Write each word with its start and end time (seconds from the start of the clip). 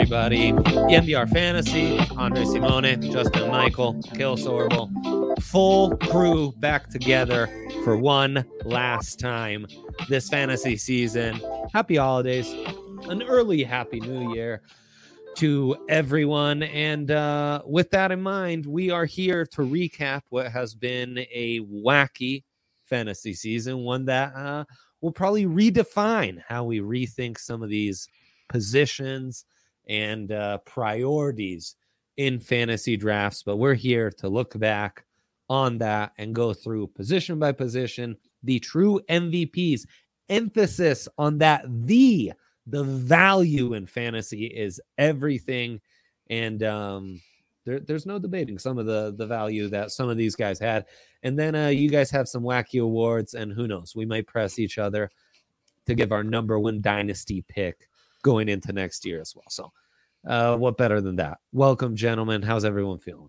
Everybody. 0.00 0.52
The 0.52 0.96
NBR 1.02 1.28
Fantasy, 1.28 1.98
Andre 2.16 2.44
Simone, 2.46 3.02
Justin 3.12 3.50
Michael, 3.50 4.00
Kale 4.14 4.38
Sorbo, 4.38 4.88
full 5.42 5.94
crew 5.98 6.52
back 6.52 6.88
together 6.88 7.50
for 7.84 7.98
one 7.98 8.42
last 8.64 9.20
time 9.20 9.66
this 10.08 10.30
fantasy 10.30 10.78
season. 10.78 11.38
Happy 11.74 11.96
holidays, 11.96 12.50
an 13.10 13.22
early 13.24 13.62
happy 13.62 14.00
new 14.00 14.32
year 14.32 14.62
to 15.36 15.76
everyone. 15.90 16.62
And 16.62 17.10
uh, 17.10 17.60
with 17.66 17.90
that 17.90 18.10
in 18.10 18.22
mind, 18.22 18.64
we 18.64 18.88
are 18.90 19.04
here 19.04 19.44
to 19.48 19.60
recap 19.60 20.22
what 20.30 20.50
has 20.50 20.74
been 20.74 21.18
a 21.30 21.60
wacky 21.60 22.44
fantasy 22.86 23.34
season, 23.34 23.80
one 23.80 24.06
that 24.06 24.34
uh, 24.34 24.64
will 25.02 25.12
probably 25.12 25.44
redefine 25.44 26.42
how 26.48 26.64
we 26.64 26.80
rethink 26.80 27.38
some 27.38 27.62
of 27.62 27.68
these 27.68 28.08
positions 28.48 29.44
and 29.90 30.30
uh, 30.30 30.58
priorities 30.58 31.74
in 32.16 32.38
fantasy 32.38 32.96
drafts. 32.96 33.42
But 33.42 33.56
we're 33.56 33.74
here 33.74 34.10
to 34.18 34.28
look 34.28 34.58
back 34.58 35.04
on 35.50 35.78
that 35.78 36.12
and 36.16 36.34
go 36.34 36.54
through 36.54 36.86
position 36.86 37.38
by 37.38 37.52
position, 37.52 38.16
the 38.42 38.60
true 38.60 39.00
MVPs. 39.10 39.82
Emphasis 40.30 41.08
on 41.18 41.38
that 41.38 41.64
the 41.66 42.32
the 42.66 42.84
value 42.84 43.74
in 43.74 43.84
fantasy 43.84 44.44
is 44.46 44.80
everything, 44.96 45.80
and 46.28 46.62
um, 46.62 47.20
there, 47.64 47.80
there's 47.80 48.06
no 48.06 48.20
debating 48.20 48.56
some 48.58 48.78
of 48.78 48.86
the 48.86 49.12
the 49.16 49.26
value 49.26 49.66
that 49.68 49.90
some 49.90 50.08
of 50.08 50.16
these 50.16 50.36
guys 50.36 50.60
had. 50.60 50.86
And 51.24 51.36
then 51.36 51.56
uh, 51.56 51.66
you 51.66 51.90
guys 51.90 52.12
have 52.12 52.28
some 52.28 52.44
wacky 52.44 52.80
awards, 52.80 53.34
and 53.34 53.52
who 53.52 53.66
knows, 53.66 53.96
we 53.96 54.06
might 54.06 54.28
press 54.28 54.60
each 54.60 54.78
other 54.78 55.10
to 55.86 55.96
give 55.96 56.12
our 56.12 56.22
number 56.22 56.60
one 56.60 56.80
dynasty 56.80 57.42
pick 57.48 57.88
going 58.22 58.48
into 58.48 58.72
next 58.72 59.04
year 59.04 59.20
as 59.20 59.34
well. 59.34 59.46
So, 59.48 59.72
uh, 60.26 60.56
what 60.56 60.76
better 60.76 61.00
than 61.00 61.16
that? 61.16 61.38
Welcome, 61.52 61.96
gentlemen. 61.96 62.42
How's 62.42 62.64
everyone 62.64 62.98
feeling? 62.98 63.28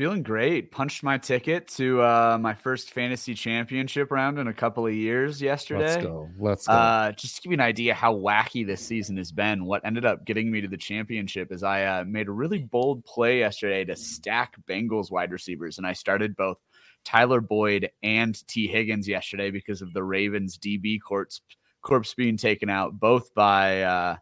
Feeling 0.00 0.22
great. 0.22 0.70
Punched 0.70 1.02
my 1.02 1.18
ticket 1.18 1.68
to 1.68 2.00
uh, 2.00 2.38
my 2.40 2.54
first 2.54 2.90
fantasy 2.90 3.34
championship 3.34 4.10
round 4.10 4.38
in 4.38 4.48
a 4.48 4.52
couple 4.54 4.86
of 4.86 4.94
years 4.94 5.42
yesterday. 5.42 5.86
Let's 5.86 6.02
go. 6.02 6.30
Let's 6.38 6.66
go. 6.66 6.72
Uh, 6.72 7.12
just 7.12 7.36
to 7.36 7.42
give 7.42 7.52
you 7.52 7.56
an 7.56 7.60
idea 7.60 7.92
how 7.92 8.14
wacky 8.14 8.66
this 8.66 8.80
season 8.80 9.18
has 9.18 9.30
been, 9.30 9.66
what 9.66 9.84
ended 9.84 10.06
up 10.06 10.24
getting 10.24 10.50
me 10.50 10.62
to 10.62 10.68
the 10.68 10.78
championship 10.78 11.52
is 11.52 11.62
I 11.62 11.84
uh, 11.84 12.04
made 12.04 12.28
a 12.28 12.32
really 12.32 12.60
bold 12.60 13.04
play 13.04 13.40
yesterday 13.40 13.84
to 13.84 13.96
stack 13.96 14.54
Bengals 14.66 15.10
wide 15.10 15.32
receivers, 15.32 15.76
and 15.76 15.86
I 15.86 15.92
started 15.92 16.34
both 16.34 16.56
Tyler 17.04 17.40
Boyd 17.40 17.90
and 18.02 18.34
Tee 18.48 18.68
Higgins 18.68 19.06
yesterday 19.06 19.50
because 19.50 19.82
of 19.82 19.92
the 19.92 20.02
Ravens 20.02 20.56
DB 20.56 20.98
corpse 20.98 21.42
corpse 21.82 22.14
being 22.14 22.36
taken 22.36 22.68
out, 22.70 22.98
both 22.98 23.34
by 23.34 23.82
uh, 23.82 24.16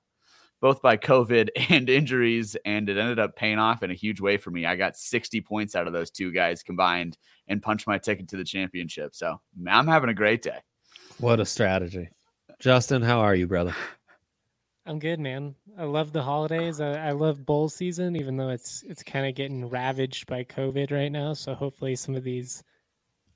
both 0.61 0.83
by 0.83 0.97
COVID 0.97 1.49
and 1.71 1.89
injuries, 1.89 2.57
and 2.65 2.89
it 2.89 2.97
ended 2.97 3.19
up 3.19 3.37
paying 3.37 3.59
off 3.59 3.83
in 3.83 3.91
a 3.91 3.95
huge 3.95 4.21
way 4.21 4.37
for 4.37 4.51
me. 4.51 4.67
I 4.67 4.77
got 4.77 4.97
60 4.97 5.41
points 5.43 5.75
out 5.75 5.87
of 5.87 5.93
those 5.93 6.11
two 6.11 6.33
guys 6.33 6.63
combined 6.63 7.17
and 7.47 7.63
punched 7.63 7.87
my 7.87 7.99
ticket 7.99 8.29
to 8.29 8.37
the 8.37 8.45
championship. 8.45 9.15
So 9.15 9.41
I'm 9.69 9.87
having 9.87 10.11
a 10.11 10.15
great 10.15 10.43
day. 10.43 10.59
what 11.19 11.41
a 11.41 11.45
strategy. 11.47 12.09
Justin, 12.59 13.03
how 13.03 13.21
are 13.21 13.35
you, 13.35 13.47
brother? 13.47 13.75
I'm 14.85 14.99
good, 14.99 15.21
man. 15.21 15.55
I 15.77 15.85
love 15.85 16.13
the 16.13 16.23
holidays. 16.23 16.81
I, 16.81 17.09
I 17.09 17.11
love 17.11 17.45
bowl 17.45 17.69
season, 17.69 18.17
even 18.17 18.39
though 18.39 18.49
it's 18.49 18.83
it's 18.89 19.03
kind 19.03 19.27
of 19.27 19.35
getting 19.35 19.69
ravaged 19.69 20.27
by 20.27 20.45
COVID 20.45 20.91
right 20.91 21.13
now. 21.13 21.35
So 21.35 21.55
hopefully, 21.55 21.95
some 21.95 22.17
of 22.17 22.25
these 22.25 22.65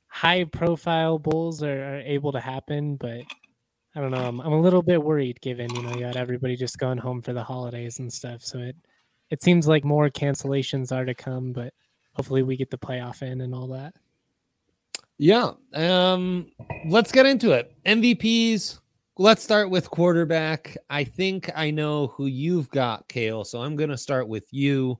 high 0.08 0.44
profile 0.44 1.18
bowls 1.18 1.62
are, 1.62 1.96
are 1.96 2.00
able 2.00 2.32
to 2.32 2.40
happen. 2.40 2.96
But 2.96 3.20
I 3.94 4.00
don't 4.00 4.10
know. 4.10 4.24
I'm, 4.26 4.40
I'm 4.40 4.52
a 4.52 4.60
little 4.60 4.82
bit 4.82 5.02
worried, 5.02 5.40
given 5.40 5.72
you 5.74 5.82
know 5.82 5.94
you 5.94 6.00
got 6.00 6.16
everybody 6.16 6.56
just 6.56 6.78
going 6.78 6.98
home 6.98 7.20
for 7.20 7.32
the 7.32 7.42
holidays 7.44 7.98
and 7.98 8.12
stuff. 8.12 8.42
So 8.42 8.58
it 8.58 8.76
it 9.30 9.42
seems 9.42 9.68
like 9.68 9.84
more 9.84 10.08
cancellations 10.08 10.92
are 10.92 11.04
to 11.04 11.14
come. 11.14 11.52
But 11.52 11.74
hopefully, 12.14 12.42
we 12.42 12.56
get 12.56 12.70
the 12.70 12.78
playoff 12.78 13.22
in 13.22 13.42
and 13.42 13.54
all 13.54 13.68
that. 13.68 13.94
Yeah. 15.18 15.52
Um, 15.74 16.50
let's 16.86 17.12
get 17.12 17.26
into 17.26 17.52
it. 17.52 17.72
MVPs. 17.84 18.80
Let's 19.18 19.42
start 19.42 19.68
with 19.68 19.90
quarterback. 19.90 20.76
I 20.88 21.04
think 21.04 21.50
I 21.54 21.70
know 21.70 22.08
who 22.08 22.26
you've 22.26 22.70
got, 22.70 23.06
Kale. 23.08 23.44
So 23.44 23.60
I'm 23.60 23.76
gonna 23.76 23.98
start 23.98 24.26
with 24.26 24.46
you. 24.52 24.98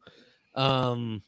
Um 0.54 1.22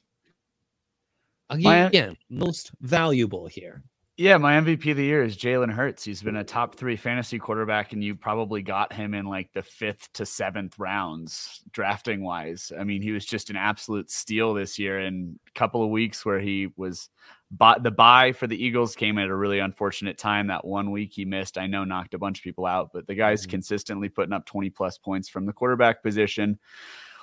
My- 1.51 1.87
again, 1.87 2.17
most 2.29 2.73
valuable 2.83 3.47
here. 3.47 3.83
Yeah, 4.17 4.37
my 4.37 4.55
MVP 4.55 4.93
of 4.93 4.97
the 4.97 5.05
year 5.05 5.25
is 5.25 5.37
Jalen 5.37 5.73
Hurts. 5.73 6.05
He's 6.05 6.23
been 6.23 6.37
a 6.37 6.45
top 6.45 6.77
three 6.77 6.95
fantasy 6.95 7.37
quarterback, 7.37 7.93
and 7.93 8.05
you 8.05 8.15
probably 8.15 8.63
got 8.63 8.93
him 8.93 9.13
in 9.13 9.27
like 9.27 9.53
the 9.53 9.63
fifth 9.63 10.13
to 10.13 10.25
seventh 10.25 10.79
rounds 10.79 11.65
drafting 11.73 12.23
wise. 12.23 12.71
I 12.79 12.85
mean, 12.85 13.03
he 13.03 13.11
was 13.11 13.27
just 13.27 13.51
an 13.51 13.57
absolute 13.57 14.13
steal 14.13 14.55
this 14.55 14.79
year. 14.79 15.01
In 15.01 15.41
a 15.49 15.59
couple 15.59 15.83
of 15.83 15.91
weeks 15.91 16.25
where 16.25 16.39
he 16.39 16.69
was, 16.77 17.09
bought 17.51 17.83
the 17.83 17.91
bye 17.91 18.31
for 18.31 18.47
the 18.47 18.63
Eagles 18.63 18.95
came 18.95 19.19
at 19.19 19.29
a 19.29 19.35
really 19.35 19.59
unfortunate 19.59 20.17
time. 20.17 20.47
That 20.47 20.65
one 20.65 20.93
week 20.93 21.13
he 21.13 21.25
missed, 21.25 21.59
I 21.59 21.67
know, 21.67 21.83
knocked 21.83 22.15
a 22.15 22.19
bunch 22.19 22.39
of 22.39 22.45
people 22.45 22.67
out, 22.67 22.91
but 22.93 23.09
the 23.09 23.17
guy's 23.17 23.43
mm-hmm. 23.43 23.51
consistently 23.51 24.09
putting 24.09 24.33
up 24.33 24.47
20 24.47 24.71
plus 24.71 24.97
points 24.97 25.29
from 25.29 25.45
the 25.45 25.53
quarterback 25.53 26.05
position. 26.05 26.61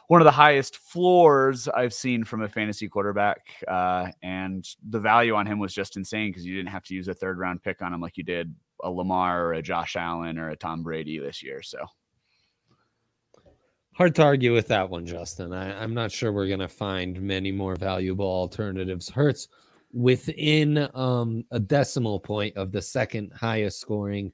One 0.07 0.21
of 0.21 0.25
the 0.25 0.31
highest 0.31 0.77
floors 0.77 1.68
I've 1.68 1.94
seen 1.94 2.24
from 2.24 2.42
a 2.42 2.50
fantasy 2.50 2.88
quarterback. 2.88 3.39
Uh, 3.68 4.07
and 4.21 4.68
the 4.89 5.00
value 5.00 5.36
on 5.36 5.45
him 5.45 5.59
was 5.59 5.74
just 5.74 5.98
insane 5.98 6.31
because 6.31 6.45
you 6.45 6.56
didn't 6.56 6.69
have 6.69 6.83
to 6.83 6.94
use 6.94 7.07
a 7.07 7.13
third 7.13 7.39
round 7.39 7.63
pick 7.63 7.81
on 7.81 7.94
him 7.94 8.01
like 8.01 8.18
you 8.18 8.24
did 8.24 8.53
a 8.83 8.89
Lamar 8.89 9.45
or 9.45 9.53
a 9.53 9.62
Josh 9.62 9.95
Allen 9.95 10.38
or 10.38 10.50
a 10.50 10.56
Tom 10.56 10.83
Brady 10.83 11.19
this 11.19 11.42
year. 11.42 11.62
So 11.62 11.86
hard 13.94 14.15
to 14.15 14.24
argue 14.24 14.53
with 14.53 14.68
that 14.68 14.89
one, 14.89 15.06
Justin. 15.06 15.53
I, 15.53 15.83
am 15.83 15.94
not 15.94 16.12
sure 16.12 16.31
we're 16.31 16.48
going 16.48 16.59
to 16.59 16.68
find 16.68 17.21
many 17.21 17.51
more 17.51 17.75
valuable 17.75 18.25
alternatives. 18.25 19.09
Hurts 19.09 19.48
within 19.94 20.89
um, 20.94 21.44
a 21.51 21.59
decimal 21.59 22.19
point 22.19 22.56
of 22.57 22.71
the 22.71 22.81
second 22.81 23.31
highest 23.33 23.80
scoring 23.80 24.31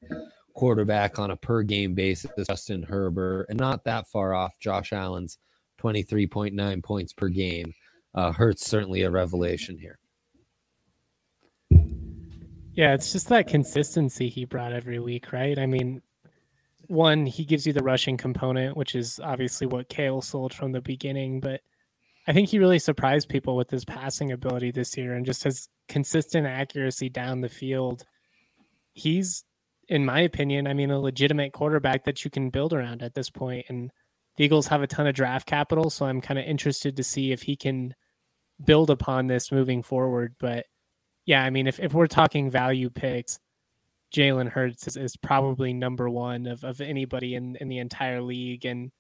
quarterback 0.54 1.20
on 1.20 1.32
a 1.32 1.36
per 1.36 1.64
game 1.64 1.94
basis, 1.94 2.32
Justin 2.48 2.84
Herbert, 2.84 3.48
and 3.50 3.60
not 3.60 3.84
that 3.84 4.08
far 4.08 4.34
off 4.34 4.58
Josh 4.60 4.94
Allen's 4.94 5.38
23.9 5.82 6.84
points 6.84 7.14
per 7.14 7.30
game. 7.30 7.74
Uh, 8.14 8.32
Hurts 8.32 8.66
certainly 8.68 9.04
a 9.04 9.12
revelation 9.12 9.78
here. 9.78 10.00
Yeah, 12.74 12.94
it's 12.94 13.12
just 13.12 13.30
that 13.30 13.48
consistency 13.48 14.30
he 14.30 14.46
brought 14.46 14.72
every 14.72 15.00
week, 15.00 15.34
right? 15.34 15.58
I 15.58 15.66
mean, 15.66 16.02
one, 16.88 17.26
he 17.26 17.44
gives 17.44 17.66
you 17.66 17.74
the 17.74 17.84
rushing 17.84 18.18
component, 18.18 18.78
which 18.78 18.96
is 18.96 19.20
obviously 19.24 19.68
what 19.68 19.90
Kale 19.90 20.22
sold 20.22 20.54
from 20.54 20.72
the 20.72 20.82
beginning, 20.82 21.40
but 21.40 21.62
I 22.28 22.34
think 22.34 22.50
he 22.50 22.60
really 22.60 22.80
surprised 22.80 23.30
people 23.30 23.56
with 23.56 23.70
his 23.70 23.86
passing 23.86 24.32
ability 24.32 24.72
this 24.72 24.98
year 24.98 25.14
and 25.14 25.26
just 25.26 25.44
his 25.44 25.70
consistent 25.88 26.46
accuracy 26.46 27.10
down 27.10 27.42
the 27.42 27.50
field. 27.50 28.04
He's, 28.94 29.46
in 29.88 30.06
my 30.06 30.20
opinion, 30.20 30.68
I 30.68 30.74
mean, 30.74 30.92
a 30.92 31.00
legitimate 31.00 31.54
quarterback 31.54 32.04
that 32.06 32.26
you 32.26 32.32
can 32.32 32.50
build 32.50 32.74
around 32.74 33.02
at 33.02 33.14
this 33.14 33.30
point. 33.30 33.66
And 33.70 33.92
the 34.38 34.46
Eagles 34.46 34.68
have 34.68 34.82
a 34.82 34.88
ton 34.88 35.08
of 35.08 35.16
draft 35.16 35.48
capital, 35.48 35.90
so 35.90 36.06
I'm 36.06 36.22
kind 36.22 36.40
of 36.40 36.46
interested 36.46 36.96
to 36.98 37.04
see 37.04 37.32
if 37.32 37.42
he 37.44 37.56
can 37.56 37.96
build 38.64 38.90
upon 38.90 39.28
this 39.28 39.52
moving 39.52 39.84
forward. 39.84 40.36
But 40.40 40.66
yeah, 41.26 41.44
I 41.44 41.50
mean, 41.50 41.68
if, 41.68 41.80
if 41.80 41.94
we're 41.94 42.08
talking 42.08 42.50
value 42.50 42.90
picks, 42.90 43.40
Jalen 44.16 44.50
Hurts 44.50 44.88
is, 44.88 44.96
is 44.96 45.18
probably 45.18 45.74
number 45.74 46.10
one 46.10 46.48
of, 46.48 46.64
of 46.64 46.80
anybody 46.80 47.36
in, 47.36 47.58
in 47.58 47.68
the 47.68 47.80
entire 47.80 48.22
league 48.22 48.66
and 48.66 48.92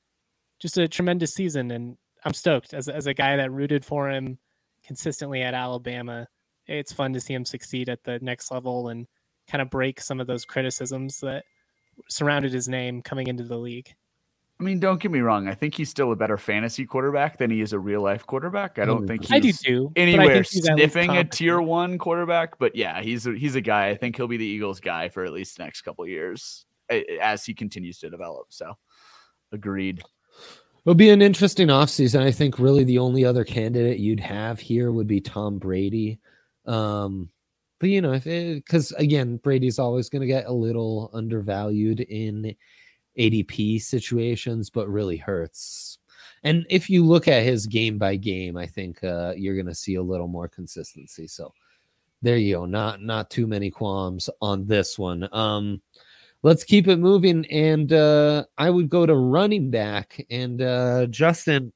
just 0.60 0.78
a 0.78 0.88
tremendous 0.88 1.34
season. 1.34 1.72
And 1.72 1.98
I'm 2.25 2.34
stoked 2.34 2.74
as, 2.74 2.89
as 2.89 3.07
a 3.07 3.13
guy 3.13 3.38
that 3.38 3.51
rooted 3.51 3.86
for 3.86 4.10
him 4.10 4.39
consistently 4.84 5.44
at 5.44 5.54
Alabama. 5.54 6.28
It's 6.66 6.92
fun 6.92 7.13
to 7.13 7.22
see 7.22 7.34
him 7.34 7.45
succeed 7.45 7.89
at 7.89 8.04
the 8.04 8.19
next 8.22 8.51
level 8.51 8.89
and 8.89 9.07
kind 9.50 9.62
of 9.62 9.69
break 9.69 10.01
some 10.01 10.19
of 10.19 10.28
those 10.28 10.45
criticisms 10.45 11.19
that 11.22 11.45
surrounded 12.10 12.51
his 12.51 12.68
name 12.68 13.01
coming 13.01 13.28
into 13.28 13.44
the 13.44 13.57
league. 13.57 13.94
I 14.59 14.63
mean, 14.63 14.80
don't 14.80 15.00
get 15.00 15.12
me 15.12 15.19
wrong. 15.19 15.48
I 15.48 15.54
think 15.54 15.75
he's 15.75 15.89
still 15.89 16.12
a 16.12 16.15
better 16.15 16.38
fantasy 16.38 16.86
quarterback 16.86 17.38
than 17.38 17.51
he 17.51 17.62
is 17.62 17.74
a 17.74 17.80
real 17.80 18.01
life 18.01 18.25
quarterback. 18.25 18.80
I 18.80 18.86
don't 18.86 19.06
think 19.06 19.21
he's 19.21 19.31
I 19.31 19.39
do 19.39 19.54
too, 19.54 19.92
anywhere 19.95 20.44
sniffing 20.44 21.12
a 21.12 21.24
tier 21.24 21.62
one 21.62 22.00
quarterback. 22.00 22.57
But 22.57 22.75
yeah, 22.75 23.01
he's 23.01 23.27
a, 23.27 23.33
he's 23.33 23.56
a 23.56 23.62
guy. 23.62 23.89
I 23.89 23.95
think 23.95 24.15
he'll 24.15 24.27
be 24.27 24.38
the 24.38 24.45
Eagles 24.45 24.80
guy 24.80 25.09
for 25.09 25.24
at 25.24 25.31
least 25.31 25.57
the 25.57 25.63
next 25.63 25.81
couple 25.81 26.07
years 26.07 26.65
as 27.21 27.45
he 27.45 27.54
continues 27.54 28.00
to 28.00 28.09
develop. 28.09 28.48
So, 28.50 28.74
agreed. 29.51 30.01
It'll 30.83 30.95
be 30.95 31.10
an 31.12 31.21
interesting 31.21 31.68
offseason. 31.68 32.21
I 32.21 32.31
think 32.31 32.57
really 32.57 32.83
the 32.83 32.98
only 32.98 33.25
other 33.25 33.44
candidate 33.44 34.00
you'd 34.00 34.21
have 34.21 34.60
here 34.60 34.92
would 34.92 35.07
be 35.07 35.21
Tom 35.21 35.60
Brady. 35.60 36.19
Um, 36.65 37.30
but 37.80 37.89
you 37.89 38.01
know, 38.01 38.13
because 38.18 38.92
again, 38.94 39.38
Brady's 39.38 39.77
always 39.77 40.10
going 40.10 40.21
to 40.21 40.27
get 40.27 40.45
a 40.45 40.51
little 40.51 41.12
undervalued 41.13 42.00
in 42.00 42.56
ADP 43.17 43.81
situations, 43.81 44.69
but 44.69 44.89
really 44.89 45.17
Hurts. 45.17 45.97
And 46.43 46.65
if 46.69 46.89
you 46.89 47.03
look 47.03 47.27
at 47.27 47.43
his 47.43 47.65
game 47.65 47.97
by 47.97 48.15
game, 48.15 48.57
I 48.57 48.65
think 48.65 49.03
uh, 49.03 49.33
you're 49.35 49.55
going 49.55 49.67
to 49.67 49.75
see 49.75 49.95
a 49.95 50.03
little 50.03 50.27
more 50.27 50.47
consistency. 50.47 51.27
So 51.27 51.51
there 52.21 52.37
you 52.37 52.55
go. 52.55 52.65
Not 52.65 53.01
not 53.01 53.29
too 53.29 53.47
many 53.47 53.69
qualms 53.69 54.29
on 54.41 54.65
this 54.65 54.97
one. 54.97 55.27
Um, 55.31 55.81
let's 56.43 56.63
keep 56.63 56.87
it 56.87 56.97
moving, 56.97 57.45
and 57.47 57.91
uh, 57.91 58.45
I 58.57 58.69
would 58.69 58.89
go 58.89 59.05
to 59.05 59.15
running 59.15 59.69
back. 59.69 60.25
And 60.29 60.61
uh, 60.61 61.07
Justin, 61.07 61.73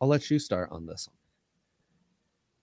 I'll 0.00 0.08
let 0.08 0.30
you 0.30 0.38
start 0.38 0.70
on 0.70 0.86
this 0.86 1.08
one. 1.08 1.16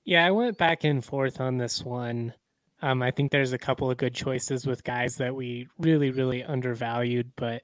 Yeah, 0.06 0.26
I 0.26 0.32
went 0.32 0.58
back 0.58 0.84
and 0.84 1.04
forth 1.04 1.42
on 1.42 1.58
this 1.58 1.84
one. 1.84 2.34
Um, 2.82 3.02
I 3.02 3.10
think 3.10 3.32
there's 3.32 3.54
a 3.54 3.58
couple 3.58 3.90
of 3.90 3.98
good 3.98 4.14
choices 4.14 4.68
with 4.68 4.84
guys 4.84 5.16
that 5.18 5.34
we 5.34 5.68
really, 5.80 6.12
really 6.12 6.44
undervalued, 6.44 7.32
but 7.36 7.64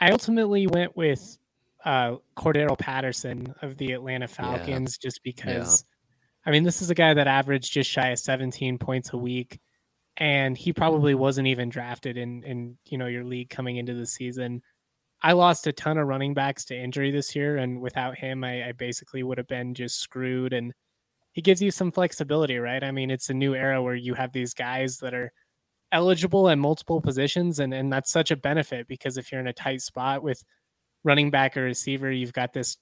I 0.00 0.10
ultimately 0.10 0.66
went 0.66 0.96
with 0.96 1.38
uh, 1.84 2.16
Cordarrelle 2.36 2.78
Patterson 2.78 3.54
of 3.62 3.76
the 3.76 3.92
Atlanta 3.92 4.28
Falcons 4.28 4.98
yeah. 4.98 5.08
just 5.08 5.22
because, 5.22 5.84
yeah. 5.84 6.50
I 6.50 6.52
mean, 6.52 6.64
this 6.64 6.82
is 6.82 6.90
a 6.90 6.94
guy 6.94 7.14
that 7.14 7.26
averaged 7.26 7.72
just 7.72 7.90
shy 7.90 8.08
of 8.08 8.18
17 8.18 8.78
points 8.78 9.12
a 9.12 9.16
week, 9.16 9.60
and 10.16 10.56
he 10.56 10.72
probably 10.72 11.14
wasn't 11.14 11.48
even 11.48 11.68
drafted 11.68 12.16
in 12.16 12.42
in 12.42 12.76
you 12.86 12.98
know 12.98 13.06
your 13.06 13.24
league 13.24 13.50
coming 13.50 13.76
into 13.76 13.94
the 13.94 14.06
season. 14.06 14.62
I 15.22 15.32
lost 15.32 15.66
a 15.66 15.72
ton 15.72 15.98
of 15.98 16.06
running 16.06 16.34
backs 16.34 16.64
to 16.66 16.76
injury 16.76 17.10
this 17.10 17.34
year, 17.34 17.56
and 17.56 17.80
without 17.80 18.18
him, 18.18 18.44
I, 18.44 18.68
I 18.68 18.72
basically 18.72 19.22
would 19.22 19.38
have 19.38 19.48
been 19.48 19.74
just 19.74 19.98
screwed. 19.98 20.52
And 20.52 20.72
he 21.32 21.42
gives 21.42 21.60
you 21.60 21.70
some 21.70 21.90
flexibility, 21.90 22.58
right? 22.58 22.82
I 22.82 22.92
mean, 22.92 23.10
it's 23.10 23.28
a 23.28 23.34
new 23.34 23.54
era 23.54 23.82
where 23.82 23.96
you 23.96 24.14
have 24.14 24.32
these 24.32 24.54
guys 24.54 24.98
that 24.98 25.14
are 25.14 25.32
eligible 25.92 26.48
at 26.48 26.58
multiple 26.58 27.00
positions 27.00 27.60
and 27.60 27.72
and 27.72 27.92
that's 27.92 28.10
such 28.10 28.30
a 28.30 28.36
benefit 28.36 28.86
because 28.88 29.16
if 29.16 29.32
you're 29.32 29.40
in 29.40 29.46
a 29.46 29.52
tight 29.52 29.80
spot 29.80 30.22
with 30.22 30.44
running 31.04 31.30
back 31.30 31.56
or 31.56 31.62
receiver 31.62 32.10
you've 32.10 32.32
got 32.32 32.52
this 32.52 32.76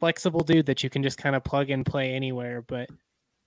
flexible 0.00 0.40
dude 0.40 0.66
that 0.66 0.82
you 0.82 0.90
can 0.90 1.02
just 1.02 1.18
kind 1.18 1.36
of 1.36 1.44
plug 1.44 1.70
and 1.70 1.86
play 1.86 2.12
anywhere. 2.12 2.60
But 2.60 2.88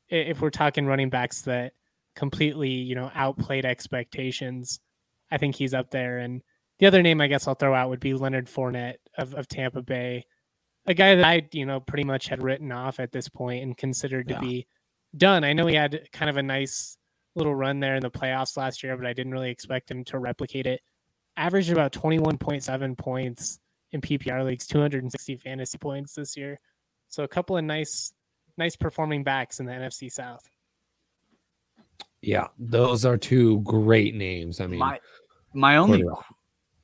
if 0.08 0.40
we're 0.40 0.50
talking 0.50 0.86
running 0.86 1.10
backs 1.10 1.42
that 1.42 1.74
completely 2.16 2.70
you 2.70 2.96
know 2.96 3.12
outplayed 3.14 3.66
expectations 3.66 4.80
i 5.32 5.38
think 5.38 5.56
he's 5.56 5.74
up 5.74 5.92
there. 5.92 6.20
And 6.20 6.42
the 6.80 6.86
other 6.86 7.02
name 7.02 7.20
i 7.20 7.28
guess 7.28 7.48
i'll 7.48 7.56
throw 7.56 7.74
out 7.74 7.90
would 7.90 8.00
be 8.00 8.14
leonard 8.14 8.48
Fournette 8.48 8.98
of, 9.18 9.34
of 9.34 9.48
tampa 9.50 9.82
bay 9.82 10.26
a 10.86 10.94
guy 10.94 11.16
that 11.16 11.26
i 11.26 11.46
you 11.52 11.66
know 11.66 11.82
pretty 11.82 12.06
much 12.06 12.28
had 12.28 12.42
written 12.42 12.72
off 12.72 13.00
at 13.02 13.12
this 13.12 13.28
point 13.28 13.64
and 13.64 13.76
considered 13.76 14.30
to 14.30 14.40
be 14.40 14.66
done. 15.18 15.44
I 15.44 15.54
know 15.54 15.68
he 15.68 15.76
had 15.76 16.10
kind 16.12 16.30
of 16.30 16.38
a 16.38 16.44
nice 16.44 16.98
little 17.36 17.56
run 17.56 17.80
there 17.80 17.96
in 17.96 18.02
the 18.02 18.10
playoffs 18.10 18.58
last 18.58 18.84
year, 18.84 18.96
but 18.98 19.06
I 19.06 19.14
didn't 19.14 19.34
really 19.34 19.50
expect 19.50 19.92
him 19.92 20.04
to 20.06 20.20
replicate 20.20 20.66
it. 20.66 20.82
Averaged 21.38 21.72
about 21.72 21.92
21.7 21.92 22.98
points 22.98 23.60
in 23.92 24.02
PPR 24.02 24.46
leagues, 24.46 24.68
260 24.68 25.38
fantasy 25.38 25.78
points 25.78 26.14
this 26.14 26.38
year. 26.38 26.60
So 27.10 27.24
a 27.24 27.28
couple 27.28 27.58
of 27.58 27.64
nice, 27.64 28.14
nice 28.58 28.76
performing 28.76 29.24
backs 29.24 29.60
in 29.60 29.66
the 29.66 29.74
NFC 29.74 30.12
South. 30.12 30.48
Yeah, 32.22 32.48
those 32.58 33.06
are 33.06 33.18
two 33.18 33.60
great 33.62 34.16
names. 34.16 34.60
I 34.60 34.68
mean, 34.68 34.80
my 34.80 35.00
my 35.54 35.78
only 35.78 36.04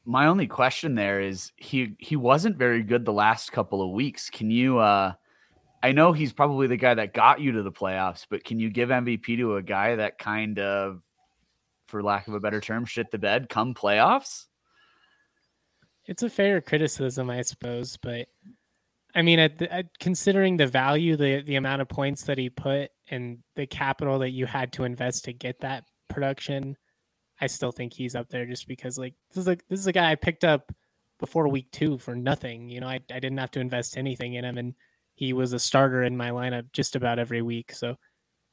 my 0.05 0.27
only 0.27 0.47
question 0.47 0.93
there 0.93 1.19
is 1.19 1.51
he 1.57 1.95
he 1.97 2.15
wasn't 2.15 2.57
very 2.57 2.83
good 2.83 3.05
the 3.05 3.13
last 3.13 3.51
couple 3.51 3.81
of 3.81 3.91
weeks. 3.91 4.29
Can 4.29 4.51
you 4.51 4.77
uh 4.77 5.13
I 5.83 5.91
know 5.91 6.13
he's 6.13 6.33
probably 6.33 6.67
the 6.67 6.77
guy 6.77 6.93
that 6.93 7.13
got 7.13 7.41
you 7.41 7.53
to 7.53 7.63
the 7.63 7.71
playoffs, 7.71 8.25
but 8.29 8.43
can 8.43 8.59
you 8.59 8.69
give 8.69 8.89
MVP 8.89 9.37
to 9.37 9.55
a 9.55 9.63
guy 9.63 9.95
that 9.95 10.19
kind 10.19 10.59
of, 10.59 11.01
for 11.87 12.03
lack 12.03 12.27
of 12.27 12.33
a 12.33 12.39
better 12.39 12.61
term, 12.61 12.85
shit 12.85 13.11
the 13.11 13.17
bed 13.17 13.49
come 13.49 13.73
playoffs? 13.73 14.45
It's 16.05 16.23
a 16.23 16.29
fair 16.29 16.61
criticism, 16.61 17.29
I 17.29 17.41
suppose, 17.41 17.97
but 17.97 18.27
I 19.13 19.21
mean, 19.21 19.39
at, 19.39 19.57
the, 19.57 19.71
at 19.71 19.85
considering 19.99 20.57
the 20.57 20.67
value, 20.67 21.15
the 21.15 21.41
the 21.41 21.55
amount 21.55 21.81
of 21.81 21.89
points 21.89 22.23
that 22.23 22.37
he 22.37 22.49
put, 22.49 22.91
and 23.09 23.39
the 23.55 23.67
capital 23.67 24.19
that 24.19 24.31
you 24.31 24.45
had 24.45 24.71
to 24.73 24.83
invest 24.83 25.25
to 25.25 25.33
get 25.33 25.59
that 25.61 25.83
production, 26.09 26.77
I 27.39 27.47
still 27.47 27.71
think 27.71 27.93
he's 27.93 28.15
up 28.15 28.29
there 28.29 28.45
just 28.45 28.67
because 28.67 28.97
like 28.97 29.13
this 29.29 29.41
is 29.41 29.47
a 29.47 29.57
this 29.69 29.79
is 29.79 29.87
a 29.87 29.91
guy 29.91 30.11
I 30.11 30.15
picked 30.15 30.43
up 30.43 30.71
before 31.19 31.47
week 31.49 31.71
two 31.71 31.97
for 31.97 32.15
nothing. 32.15 32.69
You 32.69 32.79
know, 32.79 32.87
I 32.87 32.99
I 33.11 33.19
didn't 33.19 33.39
have 33.39 33.51
to 33.51 33.59
invest 33.59 33.97
anything 33.97 34.35
in 34.35 34.45
him, 34.45 34.57
and 34.57 34.75
he 35.21 35.33
was 35.33 35.53
a 35.53 35.59
starter 35.59 36.01
in 36.01 36.17
my 36.17 36.31
lineup 36.31 36.65
just 36.73 36.95
about 36.95 37.19
every 37.19 37.43
week. 37.43 37.73
So 37.73 37.95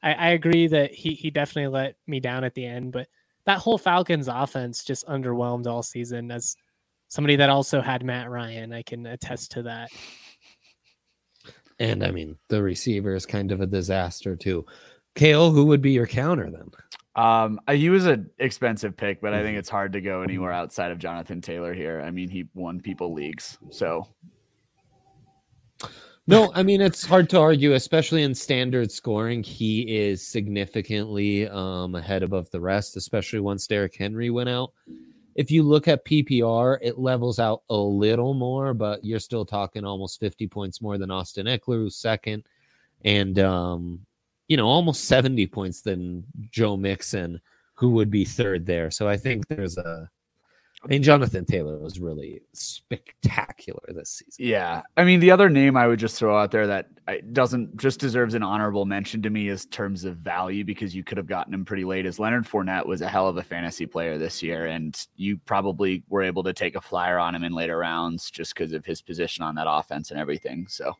I, 0.03 0.13
I 0.13 0.29
agree 0.29 0.67
that 0.67 0.93
he 0.93 1.15
he 1.15 1.31
definitely 1.31 1.69
let 1.69 1.95
me 2.05 2.19
down 2.19 2.43
at 2.43 2.53
the 2.53 2.63
end, 2.63 2.91
but 2.91 3.07
that 3.47 3.57
whole 3.57 3.79
Falcons 3.79 4.27
offense 4.27 4.83
just 4.83 5.07
underwhelmed 5.07 5.65
all 5.65 5.81
season. 5.81 6.29
As 6.29 6.55
somebody 7.07 7.37
that 7.37 7.49
also 7.49 7.81
had 7.81 8.03
Matt 8.03 8.29
Ryan, 8.29 8.71
I 8.71 8.83
can 8.83 9.07
attest 9.07 9.49
to 9.53 9.63
that. 9.63 9.89
And 11.79 12.03
I 12.03 12.11
mean, 12.11 12.37
the 12.49 12.61
receiver 12.61 13.15
is 13.15 13.25
kind 13.25 13.51
of 13.51 13.61
a 13.61 13.65
disaster 13.65 14.35
too. 14.35 14.63
Kale, 15.15 15.49
who 15.49 15.65
would 15.65 15.81
be 15.81 15.93
your 15.93 16.05
counter 16.05 16.51
then? 16.51 16.69
Um, 17.15 17.59
uh, 17.67 17.73
he 17.73 17.89
was 17.89 18.05
an 18.05 18.29
expensive 18.37 18.95
pick, 18.95 19.21
but 19.21 19.33
I 19.33 19.37
think 19.37 19.53
mm-hmm. 19.53 19.57
it's 19.57 19.69
hard 19.69 19.93
to 19.93 20.01
go 20.01 20.19
mm-hmm. 20.19 20.29
anywhere 20.29 20.51
outside 20.51 20.91
of 20.91 20.99
Jonathan 20.99 21.41
Taylor 21.41 21.73
here. 21.73 21.99
I 21.99 22.11
mean, 22.11 22.29
he 22.29 22.47
won 22.53 22.79
people 22.79 23.11
leagues, 23.11 23.57
so 23.71 24.07
no, 26.29 26.51
I 26.53 26.63
mean 26.63 26.79
it's 26.79 27.05
hard 27.05 27.29
to 27.31 27.39
argue, 27.39 27.73
especially 27.73 28.23
in 28.23 28.35
standard 28.35 28.91
scoring. 28.91 29.43
He 29.43 29.81
is 29.97 30.25
significantly 30.25 31.47
um, 31.47 31.95
ahead 31.95 32.23
above 32.23 32.49
the 32.51 32.61
rest, 32.61 32.95
especially 32.97 33.39
once 33.39 33.65
Derrick 33.65 33.95
Henry 33.95 34.29
went 34.29 34.49
out. 34.49 34.71
if 35.35 35.49
you 35.49 35.63
look 35.63 35.87
at 35.87 36.05
PPR, 36.05 36.77
it 36.81 36.99
levels 36.99 37.39
out 37.39 37.63
a 37.69 37.75
little 37.75 38.33
more, 38.33 38.73
but 38.73 39.03
you're 39.03 39.19
still 39.19 39.45
talking 39.45 39.85
almost 39.85 40.19
50 40.19 40.47
points 40.47 40.81
more 40.81 40.97
than 40.97 41.11
Austin 41.11 41.47
Ekeler, 41.47 41.77
who's 41.77 41.95
second, 41.95 42.43
and 43.05 43.39
um, 43.39 43.99
you 44.47 44.57
know, 44.57 44.67
almost 44.67 45.05
70 45.05 45.47
points 45.47 45.81
than 45.81 46.25
Joe 46.51 46.77
Mixon, 46.77 47.41
who 47.75 47.91
would 47.91 48.11
be 48.11 48.25
third 48.25 48.65
there. 48.65 48.91
So 48.91 49.07
I 49.07 49.17
think 49.17 49.47
there's 49.47 49.77
a 49.77 50.09
I 50.81 50.87
mean, 50.87 51.03
Jonathan 51.03 51.43
Taylor 51.43 51.77
was 51.77 51.99
really 51.99 52.41
spectacular 52.53 53.81
this 53.89 54.11
season. 54.11 54.45
Yeah. 54.45 54.81
I 54.95 55.03
mean, 55.03 55.19
the 55.19 55.31
other 55.31 55.49
name 55.49 55.75
I 55.75 55.87
would 55.87 55.99
just 55.99 56.17
throw 56.17 56.37
out 56.37 56.51
there 56.51 56.67
that 56.67 56.87
doesn't 57.33 57.75
just 57.75 57.99
deserves 57.99 58.33
an 58.33 58.43
honorable 58.43 58.85
mention 58.85 59.21
to 59.23 59.29
me 59.29 59.49
is 59.49 59.65
terms 59.65 60.05
of 60.05 60.17
value 60.17 60.63
because 60.63 60.95
you 60.95 61.03
could 61.03 61.17
have 61.17 61.27
gotten 61.27 61.53
him 61.53 61.65
pretty 61.65 61.83
late. 61.83 62.05
Is 62.05 62.17
Leonard 62.17 62.45
Fournette 62.45 62.85
was 62.85 63.01
a 63.01 63.09
hell 63.09 63.27
of 63.27 63.35
a 63.35 63.43
fantasy 63.43 63.85
player 63.85 64.17
this 64.17 64.41
year, 64.41 64.67
and 64.67 64.97
you 65.17 65.37
probably 65.39 66.01
were 66.07 66.23
able 66.23 66.43
to 66.43 66.53
take 66.53 66.75
a 66.75 66.81
flyer 66.81 67.19
on 67.19 67.35
him 67.35 67.43
in 67.43 67.51
later 67.51 67.77
rounds 67.77 68.31
just 68.31 68.55
because 68.55 68.71
of 68.71 68.85
his 68.85 69.01
position 69.01 69.43
on 69.43 69.55
that 69.55 69.67
offense 69.67 70.11
and 70.11 70.19
everything. 70.19 70.65
So, 70.69 70.95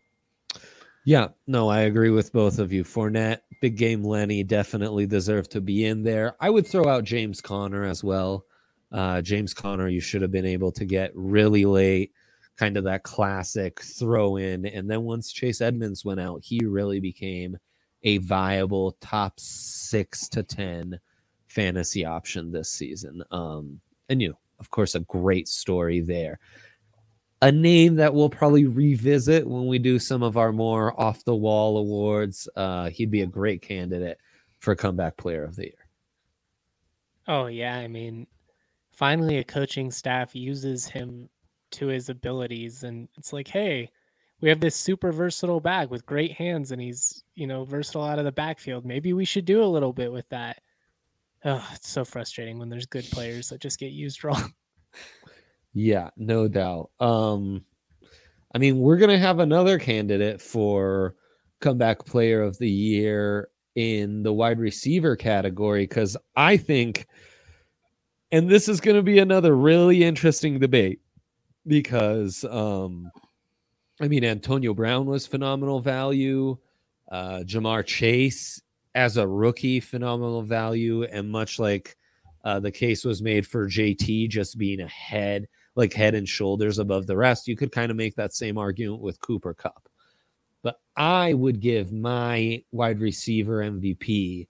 yeah, 1.06 1.30
no, 1.48 1.70
I 1.70 1.82
agree 1.82 2.10
with 2.10 2.34
both 2.34 2.60
of 2.60 2.74
you. 2.74 2.84
Fournette, 2.84 3.40
big 3.62 3.78
game 3.78 4.04
Lenny 4.04 4.44
definitely 4.44 5.08
deserved 5.08 5.52
to 5.52 5.62
be 5.62 5.86
in 5.86 6.04
there. 6.04 6.36
I 6.42 6.50
would 6.50 6.68
throw 6.68 6.90
out 6.90 7.06
James 7.06 7.40
Conner 7.40 7.86
as 7.86 8.04
well. 8.04 8.46
Uh, 8.92 9.22
James 9.22 9.54
Conner, 9.54 9.88
you 9.88 10.00
should 10.00 10.22
have 10.22 10.32
been 10.32 10.46
able 10.46 10.72
to 10.74 10.86
get 10.86 11.12
really 11.14 11.66
late, 11.66 12.12
kind 12.58 12.78
of 12.78 12.86
that 12.86 13.04
classic 13.04 13.82
throw 13.82 14.38
in. 14.38 14.66
And 14.66 14.90
then 14.90 15.04
once 15.04 15.32
Chase 15.32 15.62
Edmonds 15.62 16.04
went 16.04 16.20
out, 16.20 16.42
he 16.44 16.60
really 16.66 17.00
became 17.00 17.58
a 18.04 18.18
viable 18.18 18.98
top 19.02 19.34
six 19.40 20.28
to 20.30 20.44
10 20.44 21.00
fantasy 21.48 22.06
option 22.06 22.52
this 22.52 22.72
season. 22.72 23.24
Um, 23.32 23.82
and 24.08 24.22
you, 24.22 24.36
of 24.60 24.70
course, 24.70 24.96
a 24.96 25.02
great 25.02 25.48
story 25.48 26.02
there. 26.02 26.40
A 27.42 27.52
name 27.52 27.96
that 27.96 28.14
we'll 28.14 28.30
probably 28.30 28.66
revisit 28.66 29.48
when 29.48 29.68
we 29.68 29.80
do 29.80 29.98
some 29.98 30.24
of 30.24 30.36
our 30.36 30.52
more 30.52 31.00
off 31.00 31.24
the 31.24 31.36
wall 31.36 31.78
awards. 31.78 32.50
Uh, 32.56 32.90
he'd 32.90 33.12
be 33.12 33.22
a 33.22 33.28
great 33.28 33.62
candidate 33.62 34.18
for 34.60 34.76
comeback 34.76 35.16
player 35.16 35.44
of 35.44 35.56
the 35.56 35.66
year. 35.66 35.88
Oh, 37.28 37.46
yeah. 37.46 37.78
I 37.78 37.88
mean, 37.88 38.28
finally 39.00 39.38
a 39.38 39.44
coaching 39.46 39.90
staff 39.90 40.36
uses 40.36 40.86
him 40.86 41.30
to 41.72 41.88
his 41.88 42.10
abilities 42.10 42.84
and 42.84 43.08
it's 43.18 43.32
like 43.32 43.48
hey 43.48 43.90
we 44.42 44.50
have 44.50 44.60
this 44.60 44.76
super 44.76 45.14
versatile 45.14 45.62
bag 45.62 45.90
with 45.90 46.06
great 46.06 46.34
hands 46.34 46.74
and 46.74 46.82
he's 46.82 47.24
you 47.36 47.48
know 47.48 47.64
versatile 47.64 48.04
out 48.04 48.20
of 48.20 48.26
the 48.26 48.32
backfield. 48.32 48.86
Maybe 48.86 49.14
we 49.14 49.24
should 49.26 49.46
do 49.46 49.64
a 49.64 49.66
little 49.66 49.94
bit 49.94 50.12
with 50.12 50.28
that. 50.30 50.62
Oh 51.46 51.66
it's 51.74 51.90
so 51.90 52.04
frustrating 52.04 52.60
when 52.60 52.68
there's 52.68 52.86
good 52.86 53.06
players 53.06 53.50
that 53.50 53.62
just 53.62 53.80
get 53.80 53.92
used 53.92 54.24
wrong. 54.24 54.54
Yeah 55.72 56.10
no 56.18 56.48
doubt. 56.48 56.90
Um 57.00 57.64
i 58.54 58.58
mean 58.58 58.80
we're 58.80 58.98
gonna 58.98 59.20
have 59.20 59.40
another 59.40 59.78
candidate 59.80 60.42
for 60.42 61.16
comeback 61.62 62.04
player 62.06 62.42
of 62.42 62.58
the 62.58 62.70
year 62.70 63.50
in 63.76 64.24
the 64.24 64.34
wide 64.34 64.60
receiver 64.60 65.16
category 65.16 65.84
because 65.84 66.18
i 66.36 66.58
think 66.58 67.06
and 68.32 68.50
this 68.50 68.68
is 68.68 68.82
going 68.82 68.96
to 68.98 69.04
be 69.04 69.20
another 69.20 69.56
really 69.56 70.04
interesting 70.04 70.60
debate 70.60 71.00
because 71.68 72.44
um 72.46 73.12
I 74.02 74.08
mean 74.08 74.24
Antonio 74.24 74.74
Brown 74.74 75.06
was 75.06 75.28
phenomenal 75.28 75.80
value, 75.82 76.58
uh 77.12 77.40
Ja'Marr 77.46 77.86
Chase 77.86 78.62
as 78.96 79.18
a 79.18 79.28
rookie 79.28 79.80
phenomenal 79.80 80.42
value 80.42 81.04
and 81.04 81.30
much 81.30 81.60
like 81.60 81.96
uh, 82.44 82.60
the 82.60 82.72
case 82.72 83.04
was 83.04 83.22
made 83.22 83.46
for 83.46 83.68
JT 83.68 84.30
just 84.30 84.58
being 84.58 84.80
ahead 84.80 85.48
like 85.76 85.94
head 85.94 86.16
and 86.16 86.28
shoulders 86.28 86.80
above 86.80 87.08
the 87.08 87.16
rest, 87.16 87.48
you 87.48 87.56
could 87.56 87.72
kind 87.72 87.92
of 87.92 87.98
make 87.98 88.16
that 88.16 88.34
same 88.34 88.58
argument 88.58 89.02
with 89.02 89.22
Cooper 89.22 89.54
Kupp. 89.54 89.88
But 90.62 90.80
I 90.96 91.34
would 91.34 91.62
give 91.62 91.92
my 91.94 92.64
wide 92.72 93.00
receiver 93.00 93.60
MVP 93.60 94.48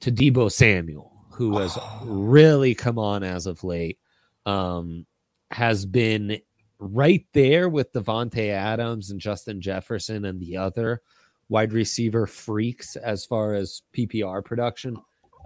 to 0.00 0.12
Deebo 0.12 0.50
Samuel 0.50 1.15
who 1.36 1.58
has 1.58 1.78
really 2.02 2.74
come 2.74 2.98
on 2.98 3.22
as 3.22 3.46
of 3.46 3.62
late, 3.62 3.98
um, 4.46 5.04
has 5.50 5.84
been 5.84 6.40
right 6.78 7.26
there 7.34 7.68
with 7.68 7.92
Davante 7.92 8.48
Adams 8.48 9.10
and 9.10 9.20
Justin 9.20 9.60
Jefferson 9.60 10.24
and 10.24 10.40
the 10.40 10.56
other 10.56 11.02
wide 11.50 11.74
receiver 11.74 12.26
freaks 12.26 12.96
as 12.96 13.26
far 13.26 13.52
as 13.52 13.82
PPR 13.94 14.42
production. 14.42 14.96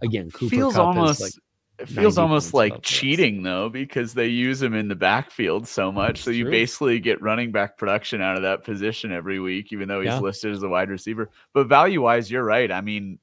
Again, 0.01 0.31
Cooper 0.31 0.51
feels 0.55 0.75
Kupp 0.75 0.87
almost 0.87 1.21
like 1.23 1.33
it 1.81 1.89
feels 1.89 2.19
almost 2.19 2.55
like 2.55 2.83
cheating 2.83 3.43
though 3.43 3.69
because 3.69 4.15
they 4.15 4.27
use 4.29 4.63
him 4.63 4.75
in 4.75 4.87
the 4.87 4.95
backfield 4.95 5.67
so 5.67 5.91
much. 5.91 6.19
That's 6.19 6.23
so 6.23 6.31
you 6.31 6.45
true. 6.45 6.53
basically 6.53 7.01
get 7.01 7.21
running 7.21 7.51
back 7.51 7.77
production 7.77 8.23
out 8.23 8.37
of 8.37 8.43
that 8.43 8.63
position 8.63 9.11
every 9.11 9.41
week, 9.41 9.73
even 9.73 9.89
though 9.89 10.03
he's 10.03 10.11
yeah. 10.11 10.21
listed 10.21 10.53
as 10.53 10.63
a 10.63 10.69
wide 10.69 10.89
receiver. 10.89 11.31
But 11.53 11.67
value 11.67 12.03
wise, 12.03 12.31
you're 12.31 12.45
right. 12.45 12.71
I 12.71 12.81
mean, 12.81 13.19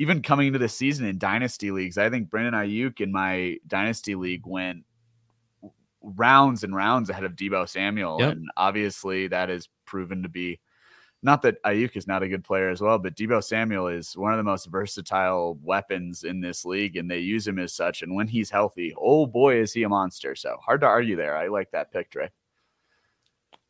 even 0.00 0.22
coming 0.22 0.46
into 0.46 0.58
the 0.58 0.66
season 0.66 1.04
in 1.04 1.18
dynasty 1.18 1.70
leagues, 1.70 1.98
I 1.98 2.08
think 2.08 2.30
Brandon 2.30 2.54
Aiyuk 2.54 3.02
in 3.02 3.12
my 3.12 3.58
dynasty 3.66 4.14
league 4.14 4.46
went 4.46 4.86
rounds 6.00 6.64
and 6.64 6.74
rounds 6.74 7.10
ahead 7.10 7.24
of 7.24 7.36
Deebo 7.36 7.68
Samuel, 7.68 8.16
yep. 8.18 8.32
and 8.32 8.48
obviously 8.56 9.28
that 9.28 9.50
has 9.50 9.68
proven 9.84 10.22
to 10.22 10.30
be 10.30 10.58
not 11.22 11.42
that 11.42 11.62
Aiyuk 11.64 11.98
is 11.98 12.06
not 12.06 12.22
a 12.22 12.28
good 12.28 12.42
player 12.42 12.70
as 12.70 12.80
well, 12.80 12.98
but 12.98 13.14
Deebo 13.14 13.44
Samuel 13.44 13.88
is 13.88 14.16
one 14.16 14.32
of 14.32 14.38
the 14.38 14.42
most 14.42 14.68
versatile 14.68 15.58
weapons 15.62 16.24
in 16.24 16.40
this 16.40 16.64
league, 16.64 16.96
and 16.96 17.10
they 17.10 17.18
use 17.18 17.46
him 17.46 17.58
as 17.58 17.74
such. 17.74 18.00
And 18.00 18.14
when 18.14 18.26
he's 18.26 18.48
healthy, 18.48 18.94
oh 18.96 19.26
boy, 19.26 19.60
is 19.60 19.74
he 19.74 19.82
a 19.82 19.88
monster! 19.90 20.34
So 20.34 20.56
hard 20.64 20.80
to 20.80 20.86
argue 20.86 21.16
there. 21.16 21.36
I 21.36 21.48
like 21.48 21.72
that 21.72 21.92
pick, 21.92 22.10
Dre. 22.10 22.30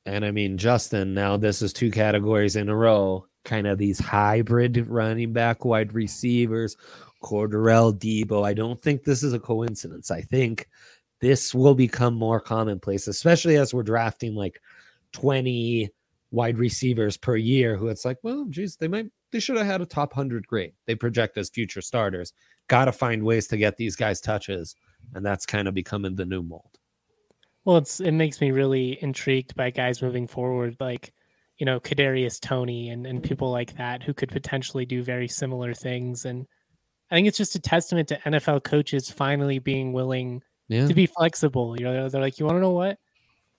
And 0.06 0.24
I 0.24 0.30
mean, 0.30 0.58
Justin, 0.58 1.12
now 1.12 1.36
this 1.36 1.60
is 1.60 1.72
two 1.72 1.90
categories 1.90 2.54
in 2.54 2.68
a 2.68 2.76
row 2.76 3.26
kind 3.44 3.66
of 3.66 3.78
these 3.78 3.98
hybrid 3.98 4.86
running 4.88 5.32
back 5.32 5.64
wide 5.64 5.92
receivers, 5.92 6.76
Cordarrelle 7.22 7.98
Deebo. 7.98 8.44
I 8.44 8.54
don't 8.54 8.80
think 8.80 9.04
this 9.04 9.22
is 9.22 9.32
a 9.32 9.40
coincidence. 9.40 10.10
I 10.10 10.22
think 10.22 10.68
this 11.20 11.54
will 11.54 11.74
become 11.74 12.14
more 12.14 12.40
commonplace, 12.40 13.08
especially 13.08 13.56
as 13.56 13.74
we're 13.74 13.82
drafting 13.82 14.34
like 14.34 14.60
20 15.12 15.90
wide 16.30 16.58
receivers 16.58 17.16
per 17.16 17.36
year 17.36 17.76
who 17.76 17.88
it's 17.88 18.04
like, 18.04 18.18
well, 18.22 18.46
geez, 18.48 18.76
they 18.76 18.88
might 18.88 19.06
they 19.32 19.40
should 19.40 19.56
have 19.56 19.66
had 19.66 19.80
a 19.80 19.86
top 19.86 20.16
100 20.16 20.46
grade. 20.46 20.72
They 20.86 20.94
project 20.94 21.38
as 21.38 21.50
future 21.50 21.80
starters. 21.80 22.32
Got 22.68 22.86
to 22.86 22.92
find 22.92 23.22
ways 23.22 23.46
to 23.48 23.56
get 23.56 23.76
these 23.76 23.96
guys 23.96 24.20
touches, 24.20 24.74
and 25.14 25.24
that's 25.24 25.46
kind 25.46 25.68
of 25.68 25.74
becoming 25.74 26.16
the 26.16 26.26
new 26.26 26.42
mold. 26.42 26.78
Well, 27.64 27.76
it's 27.76 28.00
it 28.00 28.12
makes 28.12 28.40
me 28.40 28.50
really 28.50 28.98
intrigued 29.02 29.54
by 29.54 29.70
guys 29.70 30.02
moving 30.02 30.26
forward 30.26 30.76
like 30.80 31.12
you 31.60 31.66
know, 31.66 31.78
Kadarius 31.78 32.40
Toney 32.40 32.88
and, 32.88 33.06
and 33.06 33.22
people 33.22 33.50
like 33.50 33.76
that 33.76 34.02
who 34.02 34.14
could 34.14 34.30
potentially 34.30 34.86
do 34.86 35.02
very 35.02 35.28
similar 35.28 35.74
things. 35.74 36.24
And 36.24 36.46
I 37.10 37.14
think 37.14 37.28
it's 37.28 37.36
just 37.36 37.54
a 37.54 37.60
testament 37.60 38.08
to 38.08 38.16
NFL 38.16 38.64
coaches 38.64 39.10
finally 39.10 39.58
being 39.58 39.92
willing 39.92 40.42
yeah. 40.68 40.88
to 40.88 40.94
be 40.94 41.04
flexible. 41.04 41.78
You 41.78 41.84
know, 41.84 42.08
they're 42.08 42.20
like, 42.20 42.38
you 42.38 42.46
want 42.46 42.56
to 42.56 42.62
know 42.62 42.70
what? 42.70 42.98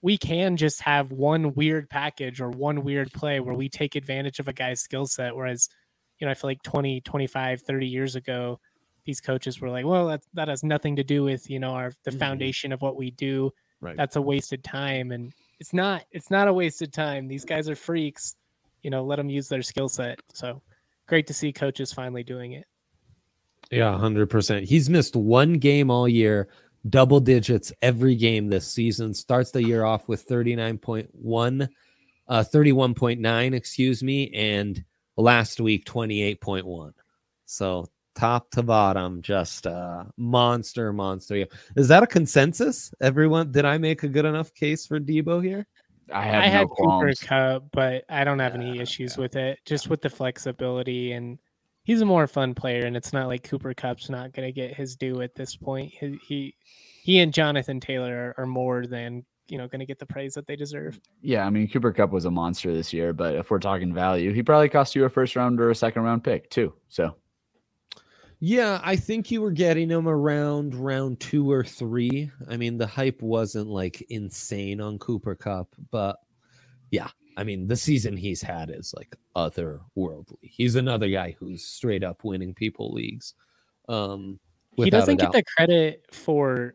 We 0.02 0.18
can 0.18 0.56
just 0.56 0.80
have 0.80 1.12
one 1.12 1.54
weird 1.54 1.88
package 1.88 2.40
or 2.40 2.50
one 2.50 2.82
weird 2.82 3.12
play 3.12 3.38
where 3.38 3.54
we 3.54 3.68
take 3.68 3.94
advantage 3.94 4.40
of 4.40 4.48
a 4.48 4.52
guy's 4.52 4.80
skill 4.80 5.06
set. 5.06 5.36
Whereas, 5.36 5.68
you 6.18 6.26
know, 6.26 6.32
I 6.32 6.34
feel 6.34 6.50
like 6.50 6.64
20, 6.64 7.02
25, 7.02 7.62
30 7.62 7.86
years 7.86 8.16
ago, 8.16 8.58
these 9.04 9.20
coaches 9.20 9.60
were 9.60 9.70
like, 9.70 9.86
well, 9.86 10.08
that, 10.08 10.22
that 10.34 10.48
has 10.48 10.64
nothing 10.64 10.96
to 10.96 11.04
do 11.04 11.22
with, 11.22 11.48
you 11.48 11.60
know, 11.60 11.70
our, 11.70 11.92
the 12.02 12.10
mm-hmm. 12.10 12.18
foundation 12.18 12.72
of 12.72 12.82
what 12.82 12.96
we 12.96 13.12
do. 13.12 13.52
Right. 13.80 13.96
That's 13.96 14.16
a 14.16 14.22
wasted 14.22 14.64
time. 14.64 15.12
And 15.12 15.32
it's 15.62 15.72
not 15.72 16.02
it's 16.10 16.28
not 16.28 16.48
a 16.48 16.52
wasted 16.52 16.92
time. 16.92 17.28
These 17.28 17.44
guys 17.44 17.68
are 17.68 17.76
freaks. 17.76 18.34
You 18.82 18.90
know, 18.90 19.04
let 19.04 19.14
them 19.14 19.30
use 19.30 19.48
their 19.48 19.62
skill 19.62 19.88
set. 19.88 20.18
So 20.34 20.60
great 21.06 21.28
to 21.28 21.34
see 21.34 21.52
coaches 21.52 21.92
finally 21.92 22.24
doing 22.24 22.54
it. 22.54 22.66
Yeah, 23.70 23.92
100%. 23.92 24.64
He's 24.64 24.90
missed 24.90 25.14
one 25.14 25.54
game 25.54 25.88
all 25.88 26.08
year, 26.08 26.48
double 26.90 27.20
digits 27.20 27.72
every 27.80 28.16
game 28.16 28.48
this 28.48 28.66
season. 28.66 29.14
Starts 29.14 29.52
the 29.52 29.62
year 29.62 29.84
off 29.84 30.08
with 30.08 30.26
39.1 30.26 31.68
uh 32.28 32.44
31.9, 32.52 33.54
excuse 33.54 34.02
me, 34.02 34.32
and 34.34 34.84
last 35.16 35.60
week 35.60 35.84
28.1. 35.84 36.92
So 37.46 37.88
top 38.14 38.50
to 38.50 38.62
bottom, 38.62 39.22
just 39.22 39.66
uh 39.66 40.04
monster, 40.16 40.92
monster. 40.92 41.46
Is 41.76 41.88
that 41.88 42.02
a 42.02 42.06
consensus? 42.06 42.92
Everyone, 43.00 43.50
did 43.52 43.64
I 43.64 43.78
make 43.78 44.02
a 44.02 44.08
good 44.08 44.24
enough 44.24 44.52
case 44.54 44.86
for 44.86 45.00
Deebo 45.00 45.42
here? 45.42 45.66
I, 46.12 46.30
I 46.30 46.46
no 46.46 46.52
had 46.52 46.68
Cooper 46.70 47.12
Kupp, 47.20 47.64
but 47.72 48.04
I 48.08 48.24
don't 48.24 48.38
have 48.38 48.54
any 48.54 48.78
issues 48.80 49.16
yeah. 49.16 49.22
with 49.22 49.36
it. 49.36 49.58
Just 49.64 49.88
with 49.88 50.02
the 50.02 50.10
flexibility, 50.10 51.12
and 51.12 51.38
he's 51.84 52.00
a 52.00 52.06
more 52.06 52.26
fun 52.26 52.54
player, 52.54 52.86
and 52.86 52.96
it's 52.96 53.12
not 53.12 53.28
like 53.28 53.42
Cooper 53.42 53.74
Kupp's 53.74 54.10
not 54.10 54.32
going 54.32 54.46
to 54.46 54.52
get 54.52 54.74
his 54.74 54.96
due 54.96 55.22
at 55.22 55.34
this 55.34 55.56
point. 55.56 55.92
He 55.92 56.18
he, 56.26 56.54
he 57.02 57.18
and 57.20 57.32
Jonathan 57.32 57.80
Taylor 57.80 58.34
are, 58.36 58.42
are 58.42 58.46
more 58.46 58.86
than 58.86 59.24
you 59.48 59.58
know 59.58 59.68
going 59.68 59.80
to 59.80 59.86
get 59.86 59.98
the 59.98 60.06
praise 60.06 60.34
that 60.34 60.46
they 60.46 60.56
deserve. 60.56 61.00
Yeah, 61.20 61.46
I 61.46 61.50
mean 61.50 61.68
Cooper 61.68 61.92
Kupp 61.92 62.10
was 62.10 62.24
a 62.24 62.30
monster 62.30 62.72
this 62.74 62.92
year, 62.92 63.12
but 63.12 63.34
if 63.34 63.50
we're 63.50 63.58
talking 63.58 63.94
value, 63.94 64.32
he 64.32 64.42
probably 64.42 64.68
cost 64.68 64.94
you 64.94 65.04
a 65.04 65.08
first 65.08 65.36
round 65.36 65.60
or 65.60 65.70
a 65.70 65.74
second 65.74 66.02
round 66.02 66.24
pick 66.24 66.50
too. 66.50 66.74
So 66.88 67.14
Yeah, 68.44 68.80
I 68.82 68.96
think 68.96 69.30
you 69.30 69.40
were 69.40 69.52
getting 69.52 69.88
him 69.88 70.08
around 70.08 70.74
round 70.74 71.20
two 71.20 71.48
or 71.48 71.62
three. 71.62 72.28
I 72.50 72.56
mean, 72.56 72.76
the 72.76 72.88
hype 72.88 73.22
wasn't 73.22 73.68
like 73.68 74.04
insane 74.10 74.80
on 74.80 74.98
Cooper 74.98 75.36
Kupp, 75.36 75.68
but 75.92 76.16
yeah, 76.90 77.06
I 77.36 77.44
mean, 77.44 77.68
the 77.68 77.76
season 77.76 78.16
he's 78.16 78.42
had 78.42 78.68
is 78.68 78.92
like 78.96 79.14
otherworldly. 79.36 80.38
He's 80.42 80.74
another 80.74 81.08
guy 81.08 81.36
who's 81.38 81.64
straight 81.64 82.02
up 82.02 82.24
winning 82.24 82.52
people 82.52 82.92
leagues. 82.92 83.34
Um, 83.88 84.40
he 84.74 84.90
doesn't 84.90 85.18
get 85.18 85.30
the 85.30 85.44
credit 85.56 86.04
for 86.10 86.74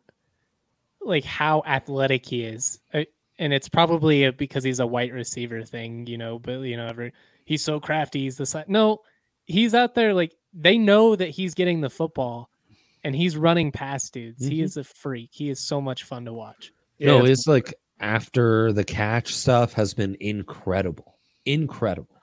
like 1.01 1.25
how 1.25 1.63
athletic 1.65 2.25
he 2.25 2.43
is, 2.43 2.79
and 2.93 3.51
it's 3.51 3.67
probably 3.67 4.31
because 4.31 4.63
he's 4.63 4.79
a 4.79 4.87
white 4.87 5.11
receiver 5.11 5.63
thing, 5.63 6.07
you 6.07 6.17
know. 6.17 6.39
But 6.39 6.59
you 6.61 6.77
know, 6.77 6.87
ever 6.87 7.11
he's 7.43 7.61
so 7.61 7.81
crafty. 7.81 8.21
He's 8.21 8.37
the 8.37 8.45
side. 8.45 8.69
No, 8.69 9.01
he's 9.47 9.73
out 9.73 9.95
there 9.95 10.13
like 10.13 10.33
they 10.53 10.77
know 10.77 11.15
that 11.15 11.29
he's 11.29 11.53
getting 11.55 11.81
the 11.81 11.89
football, 11.89 12.49
and 13.03 13.15
he's 13.15 13.35
running 13.35 13.71
past 13.71 14.13
dudes. 14.13 14.45
He 14.45 14.59
Mhm. 14.59 14.63
is 14.63 14.77
a 14.77 14.83
freak. 14.83 15.29
He 15.33 15.49
is 15.49 15.59
so 15.59 15.81
much 15.81 16.03
fun 16.03 16.25
to 16.25 16.33
watch. 16.33 16.71
no, 16.99 17.25
it's 17.25 17.47
like 17.47 17.73
after 17.99 18.71
the 18.73 18.83
catch 18.83 19.33
stuff 19.33 19.73
has 19.73 19.93
been 19.93 20.15
incredible, 20.19 21.17
incredible. 21.45 22.16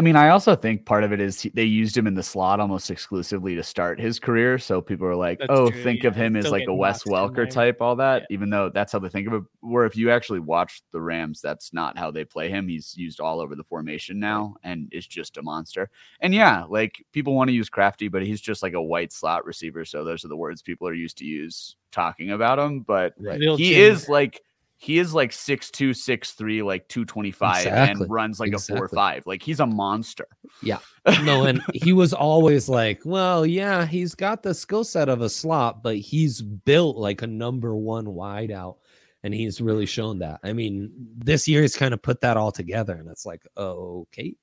I 0.00 0.02
mean, 0.02 0.16
I 0.16 0.30
also 0.30 0.56
think 0.56 0.86
part 0.86 1.04
of 1.04 1.12
it 1.12 1.20
is 1.20 1.42
he, 1.42 1.50
they 1.50 1.64
used 1.64 1.94
him 1.94 2.06
in 2.06 2.14
the 2.14 2.22
slot 2.22 2.58
almost 2.58 2.90
exclusively 2.90 3.54
to 3.54 3.62
start 3.62 4.00
his 4.00 4.18
career. 4.18 4.58
So 4.58 4.80
people 4.80 5.06
are 5.06 5.14
like, 5.14 5.40
That's 5.40 5.50
"Oh, 5.50 5.68
true, 5.68 5.82
think 5.82 6.04
yeah. 6.04 6.08
of 6.08 6.16
him 6.16 6.36
as 6.36 6.50
like 6.50 6.66
a 6.68 6.74
Wes 6.74 7.04
boxed 7.04 7.06
in 7.06 7.12
Welker 7.12 7.50
type, 7.50 7.82
all 7.82 7.94
that." 7.96 8.22
Yeah. 8.22 8.34
Even 8.34 8.48
though 8.48 8.70
that's 8.70 8.92
how 8.92 8.98
they 8.98 9.10
think 9.10 9.28
of 9.28 9.34
it. 9.34 9.42
Where 9.60 9.84
if 9.84 9.96
you 9.96 10.10
actually 10.10 10.40
watch 10.40 10.80
the 10.90 11.02
Rams, 11.02 11.42
that's 11.42 11.74
not 11.74 11.98
how 11.98 12.10
they 12.10 12.24
play 12.24 12.48
him. 12.48 12.66
He's 12.66 12.96
used 12.96 13.20
all 13.20 13.40
over 13.40 13.54
the 13.54 13.62
formation 13.62 14.18
now, 14.18 14.56
and 14.62 14.88
is 14.90 15.06
just 15.06 15.36
a 15.36 15.42
monster. 15.42 15.90
And 16.20 16.34
yeah, 16.34 16.64
like 16.66 17.04
people 17.12 17.34
want 17.34 17.48
to 17.48 17.54
use 17.54 17.68
Crafty, 17.68 18.08
but 18.08 18.22
he's 18.22 18.40
just 18.40 18.62
like 18.62 18.72
a 18.72 18.82
white 18.82 19.12
slot 19.12 19.44
receiver. 19.44 19.84
So 19.84 20.02
those 20.02 20.24
are 20.24 20.28
the 20.28 20.36
words 20.36 20.62
people 20.62 20.88
are 20.88 20.94
used 20.94 21.18
to 21.18 21.26
use 21.26 21.76
talking 21.92 22.30
about 22.30 22.58
him. 22.58 22.80
But 22.80 23.12
Real 23.18 23.58
he 23.58 23.74
is 23.74 24.08
like 24.08 24.40
he 24.82 24.98
is 24.98 25.12
like 25.12 25.30
six 25.30 25.70
two, 25.70 25.92
six 25.92 26.32
three, 26.32 26.62
like 26.62 26.88
two 26.88 27.04
twenty 27.04 27.30
five, 27.30 27.58
Exactly. 27.66 28.02
and 28.04 28.10
runs 28.10 28.40
like 28.40 28.54
a 28.54 28.58
four 28.58 28.76
Exactly. 28.86 28.96
five. 28.96 29.26
Like 29.26 29.42
he's 29.42 29.60
a 29.60 29.66
monster. 29.66 30.26
Yeah. 30.62 30.78
No, 31.22 31.44
and 31.44 31.62
he 31.74 31.92
was 31.92 32.12
always 32.14 32.66
like, 32.68 33.00
well, 33.04 33.44
yeah, 33.44 33.84
he's 33.86 34.14
got 34.14 34.42
the 34.42 34.54
skill 34.54 34.84
set 34.84 35.08
of 35.10 35.20
a 35.20 35.28
slot, 35.30 35.82
but 35.82 35.96
he's 35.96 36.40
built 36.42 36.96
like 36.96 37.20
a 37.22 37.26
number 37.26 37.74
one 37.74 38.06
wideout. 38.06 38.76
And 39.22 39.34
he's 39.34 39.60
really 39.60 39.84
shown 39.86 40.18
that. 40.20 40.40
I 40.42 40.54
mean, 40.54 40.90
this 41.18 41.46
year 41.46 41.60
he's 41.60 41.76
kind 41.76 41.92
of 41.92 42.00
put 42.00 42.22
that 42.22 42.38
all 42.38 42.50
together, 42.52 42.94
and 42.96 43.06
it's 43.10 43.26
like, 43.26 43.42
okay, 43.56 44.34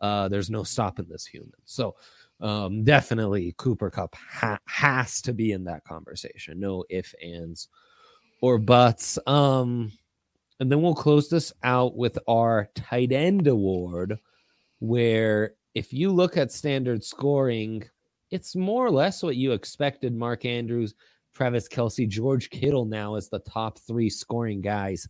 uh, 0.00 0.26
there's 0.28 0.50
no 0.50 0.64
stopping 0.64 1.06
this 1.08 1.24
human. 1.24 1.52
So, 1.66 1.94
um, 2.40 2.82
definitely 2.82 3.54
Cooper 3.58 3.90
Kupp 3.90 4.16
ha- 4.16 4.58
has 4.66 5.20
to 5.22 5.32
be 5.32 5.52
in 5.52 5.62
that 5.64 5.84
conversation. 5.84 6.58
No 6.58 6.84
ifs, 6.90 7.14
ands, 7.22 7.68
or 8.40 8.58
buts. 8.58 9.18
Um, 9.26 9.92
and 10.60 10.70
then 10.70 10.82
we'll 10.82 10.94
close 10.94 11.28
this 11.28 11.52
out 11.62 11.96
with 11.96 12.18
our 12.28 12.68
tight 12.74 13.12
end 13.12 13.46
award, 13.46 14.18
where 14.78 15.54
if 15.74 15.92
you 15.92 16.10
look 16.12 16.36
at 16.36 16.52
standard 16.52 17.02
scoring, 17.02 17.82
it's 18.30 18.54
more 18.54 18.86
or 18.86 18.90
less 18.90 19.22
what 19.22 19.36
you 19.36 19.52
expected. 19.52 20.14
Mark 20.14 20.44
Andrews, 20.44 20.94
Travis 21.34 21.68
Kelce, 21.68 22.08
George 22.08 22.50
Kittle 22.50 22.84
now 22.84 23.16
as 23.16 23.28
the 23.28 23.40
top 23.40 23.78
three 23.78 24.10
scoring 24.10 24.60
guys. 24.60 25.08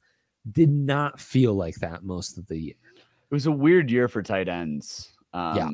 Did 0.52 0.70
not 0.70 1.20
feel 1.20 1.54
like 1.54 1.76
that 1.76 2.04
most 2.04 2.38
of 2.38 2.46
the 2.48 2.58
year. 2.58 2.74
It 2.96 3.34
was 3.34 3.46
a 3.46 3.52
weird 3.52 3.90
year 3.90 4.08
for 4.08 4.22
tight 4.22 4.48
ends. 4.48 5.12
Um, 5.32 5.56
Yeah. 5.56 5.70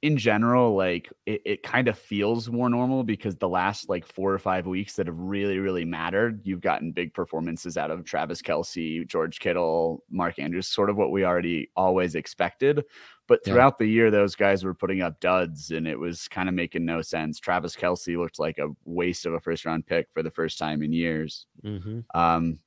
In 0.00 0.16
general, 0.16 0.76
like 0.76 1.12
it, 1.26 1.42
it 1.44 1.62
kind 1.64 1.88
of 1.88 1.98
feels 1.98 2.48
more 2.48 2.70
normal 2.70 3.02
because 3.02 3.36
the 3.36 3.48
last 3.48 3.88
like 3.88 4.06
four 4.06 4.32
or 4.32 4.38
five 4.38 4.64
weeks 4.64 4.94
that 4.94 5.08
have 5.08 5.18
really, 5.18 5.58
really 5.58 5.84
mattered, 5.84 6.40
you've 6.44 6.60
gotten 6.60 6.92
big 6.92 7.12
performances 7.12 7.76
out 7.76 7.90
of 7.90 8.04
Travis 8.04 8.40
Kelce, 8.40 9.04
George 9.08 9.40
Kittle, 9.40 10.04
Mark 10.08 10.38
Andrews, 10.38 10.68
sort 10.68 10.88
of 10.88 10.96
what 10.96 11.10
we 11.10 11.24
already 11.24 11.70
always 11.74 12.14
expected. 12.14 12.84
But 13.26 13.40
Yeah. 13.44 13.52
throughout 13.52 13.78
the 13.78 13.86
year, 13.86 14.12
those 14.12 14.36
guys 14.36 14.62
were 14.64 14.72
putting 14.72 15.02
up 15.02 15.18
duds 15.18 15.72
and 15.72 15.88
it 15.88 15.98
was 15.98 16.28
kind 16.28 16.48
of 16.48 16.54
making 16.54 16.84
no 16.84 17.02
sense. 17.02 17.40
Travis 17.40 17.74
Kelce 17.74 18.16
looked 18.16 18.38
like 18.38 18.58
a 18.58 18.68
waste 18.84 19.26
of 19.26 19.32
a 19.34 19.40
first 19.40 19.64
round 19.66 19.84
pick 19.84 20.06
for 20.14 20.22
the 20.22 20.30
first 20.30 20.58
time 20.58 20.82
in 20.82 20.92
years. 20.92 21.46
Mm-hmm. 21.64 22.00
Um, 22.14 22.60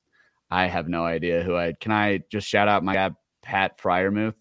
I 0.50 0.66
have 0.66 0.86
no 0.86 1.06
idea 1.06 1.42
who 1.42 1.56
I 1.56 1.72
can 1.80 1.92
I 1.92 2.20
just 2.30 2.46
shout 2.46 2.68
out 2.68 2.84
my 2.84 2.92
guy 2.92 3.10
Pat 3.42 3.78
Freiermuth 3.80 4.34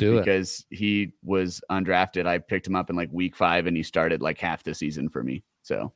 Do 0.00 0.16
it. 0.18 0.24
because 0.24 0.64
he 0.70 1.12
was 1.22 1.60
undrafted. 1.70 2.26
I 2.26 2.38
picked 2.38 2.66
him 2.66 2.74
up 2.76 2.90
in 2.90 2.96
like 2.96 3.10
week 3.12 3.36
five 3.36 3.66
and 3.66 3.76
he 3.76 3.82
started 3.84 4.20
like 4.22 4.38
half 4.38 4.62
the 4.64 4.74
season 4.74 5.08
for 5.08 5.22
me. 5.22 5.44
So 5.62 5.92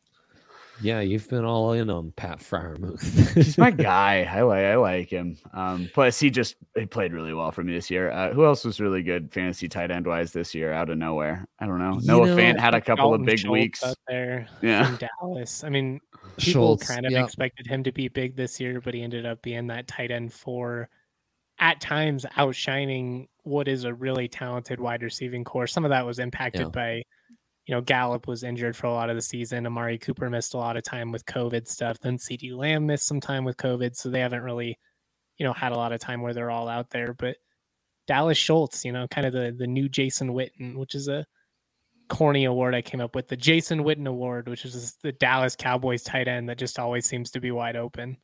Yeah, 0.82 1.00
you've 1.00 1.28
been 1.28 1.44
all 1.44 1.72
in 1.72 1.88
on 1.90 2.12
Pat 2.16 2.38
Freiermuth. 2.40 3.34
he's 3.34 3.56
my 3.58 3.70
guy. 3.90 4.22
I 4.30 4.42
like 4.42 4.64
I 4.64 4.76
like 4.76 5.08
him. 5.10 5.36
Um, 5.52 5.88
plus 5.94 6.18
he 6.20 6.30
just 6.30 6.56
he 6.76 6.84
played 6.86 7.12
really 7.12 7.32
well 7.34 7.50
for 7.52 7.62
me 7.64 7.72
this 7.74 7.90
year. 7.90 8.10
Uh, 8.10 8.32
who 8.32 8.44
else 8.44 8.64
was 8.64 8.80
really 8.80 9.02
good 9.02 9.32
fantasy 9.32 9.68
tight 9.68 9.90
end 9.90 10.06
wise 10.06 10.32
this 10.32 10.54
year 10.54 10.72
out 10.72 10.90
of 10.90 10.98
nowhere? 10.98 11.46
I 11.60 11.66
don't 11.66 11.78
know. 11.78 11.98
You 12.00 12.06
Noah 12.06 12.26
know, 12.26 12.36
Fant 12.36 12.58
had 12.58 12.74
a 12.74 12.80
couple 12.80 13.10
Dalton 13.10 13.20
of 13.22 13.26
big 13.26 13.38
Schultz 13.38 13.52
weeks. 13.52 13.84
there 14.08 14.48
Yeah. 14.62 14.86
from 14.96 15.08
Dallas. 15.20 15.62
I 15.64 15.68
mean, 15.68 16.00
people 16.38 16.76
Schultz, 16.76 16.88
kind 16.88 17.06
of 17.06 17.12
yep. 17.12 17.24
expected 17.24 17.66
him 17.68 17.84
to 17.84 17.92
be 17.92 18.08
big 18.08 18.34
this 18.36 18.58
year, 18.60 18.80
but 18.80 18.94
he 18.94 19.02
ended 19.02 19.26
up 19.26 19.42
being 19.42 19.68
that 19.68 19.86
tight 19.86 20.10
end 20.10 20.32
for 20.32 20.88
at 21.60 21.80
times 21.80 22.26
outshining 22.36 23.28
what 23.44 23.68
is 23.68 23.84
a 23.84 23.94
really 23.94 24.28
talented 24.28 24.80
wide 24.80 25.02
receiving 25.02 25.44
core. 25.44 25.66
Some 25.66 25.84
of 25.84 25.90
that 25.90 26.04
was 26.04 26.18
impacted 26.18 26.62
Yeah. 26.62 26.68
by, 26.68 26.94
you 27.66 27.74
know, 27.74 27.80
Gallup 27.80 28.26
was 28.26 28.42
injured 28.42 28.76
for 28.76 28.86
a 28.86 28.92
lot 28.92 29.10
of 29.10 29.16
the 29.16 29.22
season. 29.22 29.66
Amari 29.66 29.98
Cooper 29.98 30.28
missed 30.28 30.54
a 30.54 30.58
lot 30.58 30.76
of 30.76 30.82
time 30.82 31.12
with 31.12 31.24
COVID 31.26 31.68
stuff. 31.68 31.98
Then 32.00 32.18
CeeDee 32.18 32.56
Lamb 32.56 32.86
missed 32.86 33.06
some 33.06 33.20
time 33.20 33.44
with 33.44 33.56
COVID, 33.56 33.96
so 33.96 34.10
they 34.10 34.20
haven't 34.20 34.42
really, 34.42 34.78
you 35.38 35.46
know, 35.46 35.52
had 35.52 35.72
a 35.72 35.76
lot 35.76 35.92
of 35.92 36.00
time 36.00 36.20
where 36.22 36.34
they're 36.34 36.50
all 36.50 36.68
out 36.68 36.90
there. 36.90 37.14
But 37.14 37.36
Dallas 38.06 38.36
Schultz, 38.38 38.84
you 38.84 38.92
know, 38.92 39.06
kind 39.08 39.26
of 39.26 39.32
the 39.32 39.54
the 39.56 39.66
new 39.66 39.88
Jason 39.88 40.30
Witten, 40.30 40.76
which 40.76 40.94
is 40.94 41.08
a 41.08 41.24
corny 42.10 42.44
award 42.44 42.74
I 42.74 42.82
came 42.82 43.00
up 43.00 43.14
with, 43.14 43.28
the 43.28 43.36
Jason 43.36 43.82
Witten 43.82 44.06
Award, 44.06 44.48
which 44.48 44.64
is 44.66 44.96
the 45.02 45.12
Dallas 45.12 45.56
Cowboys 45.56 46.02
tight 46.02 46.28
end 46.28 46.48
that 46.50 46.58
just 46.58 46.78
always 46.78 47.06
seems 47.06 47.30
to 47.30 47.40
be 47.40 47.50
wide 47.50 47.76
open. 47.76 48.18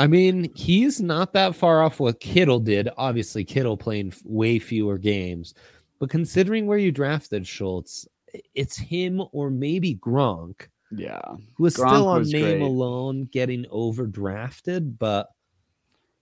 I 0.00 0.06
mean, 0.06 0.50
he's 0.54 1.00
not 1.00 1.34
that 1.34 1.54
far 1.54 1.82
off 1.82 2.00
what 2.00 2.20
Kittle 2.20 2.58
did. 2.58 2.88
Obviously, 2.96 3.44
Kittle 3.44 3.76
playing 3.76 4.14
way 4.24 4.58
fewer 4.58 4.96
games, 4.96 5.52
but 5.98 6.08
considering 6.08 6.66
where 6.66 6.78
you 6.78 6.90
drafted 6.90 7.46
Schultz, 7.46 8.08
it's 8.54 8.78
him 8.78 9.22
or 9.32 9.50
maybe 9.50 9.96
Gronk, 9.96 10.68
Yeah. 10.90 11.20
who 11.56 11.66
is 11.66 11.76
Gronk 11.76 11.88
still 11.90 12.08
on 12.08 12.18
was 12.20 12.32
name 12.32 12.42
great. 12.42 12.62
alone 12.62 13.28
getting 13.30 13.64
overdrafted. 13.66 14.98
But 14.98 15.28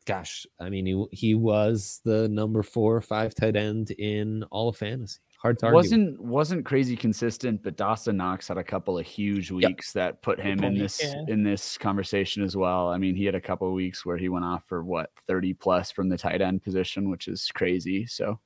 gosh, 0.06 0.44
I 0.58 0.70
mean, 0.70 0.84
he 0.84 1.04
he 1.12 1.34
was 1.36 2.00
the 2.04 2.28
number 2.28 2.62
four 2.64 2.96
or 2.96 3.00
five 3.00 3.32
tight 3.34 3.54
end 3.56 3.92
in 3.92 4.42
all 4.50 4.70
of 4.70 4.76
fantasy. 4.76 5.20
Hard 5.38 5.58
to 5.60 5.66
argue. 5.66 5.76
wasn't 5.76 6.20
wasn't 6.20 6.64
crazy 6.64 6.96
consistent, 6.96 7.62
but 7.62 7.76
Dawson 7.76 8.16
Knox 8.16 8.48
had 8.48 8.58
a 8.58 8.64
couple 8.64 8.98
of 8.98 9.06
huge 9.06 9.52
weeks 9.52 9.92
that 9.92 10.20
put 10.20 10.40
him 10.40 10.64
in 10.64 10.76
this 10.76 11.00
yeah. 11.02 11.22
in 11.28 11.44
this 11.44 11.78
conversation 11.78 12.42
as 12.42 12.56
well. 12.56 12.88
I 12.88 12.98
mean, 12.98 13.14
he 13.14 13.24
had 13.24 13.36
a 13.36 13.40
couple 13.40 13.68
of 13.68 13.74
weeks 13.74 14.04
where 14.04 14.16
he 14.16 14.28
went 14.28 14.44
off 14.44 14.64
for 14.66 14.82
what 14.82 15.10
thirty 15.28 15.54
plus 15.54 15.92
from 15.92 16.08
the 16.08 16.18
tight 16.18 16.42
end 16.42 16.64
position, 16.64 17.08
which 17.08 17.28
is 17.28 17.48
crazy. 17.54 18.04
So 18.06 18.40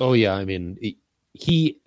Oh 0.00 0.12
yeah, 0.14 0.34
I 0.34 0.44
mean 0.44 0.76
he, 0.80 0.98
he 1.32 1.80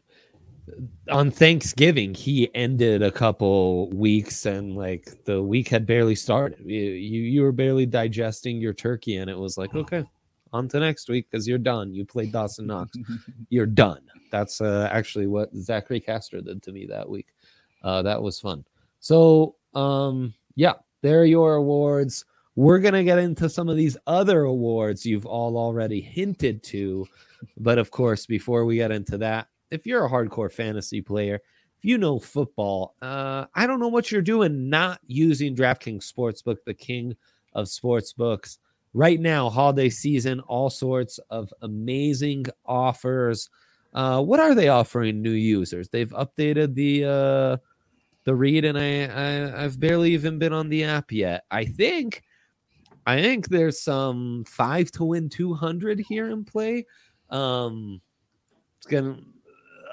on 1.10 1.32
Thanksgiving 1.32 2.14
he 2.14 2.54
ended 2.54 3.02
a 3.02 3.12
couple 3.12 3.90
weeks 3.92 4.46
and 4.46 4.76
like 4.76 5.24
the 5.26 5.42
week 5.42 5.68
had 5.68 5.86
barely 5.86 6.16
started. 6.16 6.60
You 6.64 6.80
you, 6.80 7.22
you 7.22 7.42
were 7.42 7.52
barely 7.52 7.86
digesting 7.86 8.60
your 8.60 8.74
turkey 8.74 9.18
and 9.18 9.30
it 9.30 9.38
was 9.38 9.58
like 9.58 9.72
oh. 9.74 9.80
okay, 9.80 10.06
on 10.54 10.68
to 10.70 10.80
next 10.80 11.10
week 11.10 11.28
because 11.30 11.48
you're 11.48 11.58
done. 11.58 11.94
You 11.94 12.06
played 12.06 12.32
Dawson 12.32 12.68
Knox, 12.68 12.98
you're 13.50 13.66
done. 13.66 14.02
That's 14.32 14.62
uh, 14.62 14.90
actually 14.92 15.28
what 15.28 15.56
Zachary 15.56 16.00
Castro 16.00 16.42
did 16.42 16.62
to 16.64 16.72
me 16.72 16.86
that 16.88 17.08
week. 17.08 17.28
Uh, 17.84 18.02
that 18.02 18.22
was 18.22 18.40
fun. 18.40 18.66
So 19.00 19.56
um 19.74 20.34
yeah, 20.56 20.74
there 21.02 21.22
are 21.22 21.26
your 21.26 21.56
awards. 21.56 22.26
We're 22.56 22.80
gonna 22.80 23.04
get 23.04 23.20
into 23.20 23.50
some 23.50 23.70
of 23.70 23.78
these 23.78 23.96
other 24.08 24.44
awards 24.44 25.06
you've 25.06 25.26
all 25.26 25.58
already 25.58 26.02
hinted 26.02 26.64
to. 26.64 27.08
But 27.58 27.78
of 27.78 27.92
course, 27.92 28.26
before 28.26 28.66
we 28.66 28.78
get 28.78 28.92
into 28.92 29.18
that, 29.20 29.48
if 29.70 29.86
you're 29.86 30.06
a 30.06 30.10
hardcore 30.10 30.52
fantasy 30.52 31.02
player, 31.02 31.36
if 31.36 31.86
you 31.86 32.00
know 32.00 32.20
football, 32.20 32.96
uh, 33.02 33.46
I 33.54 33.68
don't 33.68 33.80
know 33.80 33.88
what 33.88 34.12
you're 34.12 34.24
doing 34.24 34.70
not 34.70 35.00
using 35.06 35.56
DraftKings 35.56 36.12
Sportsbook, 36.12 36.58
the 36.66 36.74
king 36.74 37.16
of 37.54 37.68
sportsbooks. 37.68 38.58
Right 38.98 39.20
now, 39.20 39.52
holiday 39.52 39.92
season, 39.92 40.40
all 40.40 40.72
sorts 40.72 41.20
of 41.30 41.54
amazing 41.62 42.48
offers. 42.66 43.48
Uh, 43.94 44.24
what 44.24 44.40
are 44.40 44.56
they 44.56 44.70
offering 44.70 45.22
new 45.22 45.30
users? 45.30 45.88
They've 45.88 46.10
updated 46.10 46.74
the 46.74 47.06
uh, 47.06 47.58
the 48.24 48.34
read, 48.34 48.66
and 48.66 48.76
I, 48.76 49.04
I 49.06 49.64
I've 49.64 49.80
barely 49.80 50.14
even 50.14 50.40
been 50.40 50.52
on 50.52 50.68
the 50.70 50.84
app 50.84 51.12
yet. 51.12 51.44
I 51.52 51.66
think 51.66 52.24
I 53.06 53.22
think 53.22 53.50
there's 53.50 53.80
some 53.80 54.44
five 54.48 54.90
to 54.94 55.04
win 55.04 55.30
200 55.30 56.00
here 56.00 56.32
in 56.32 56.44
play. 56.44 56.88
Um, 57.30 58.02
it's 58.80 58.88
gonna 58.88 59.20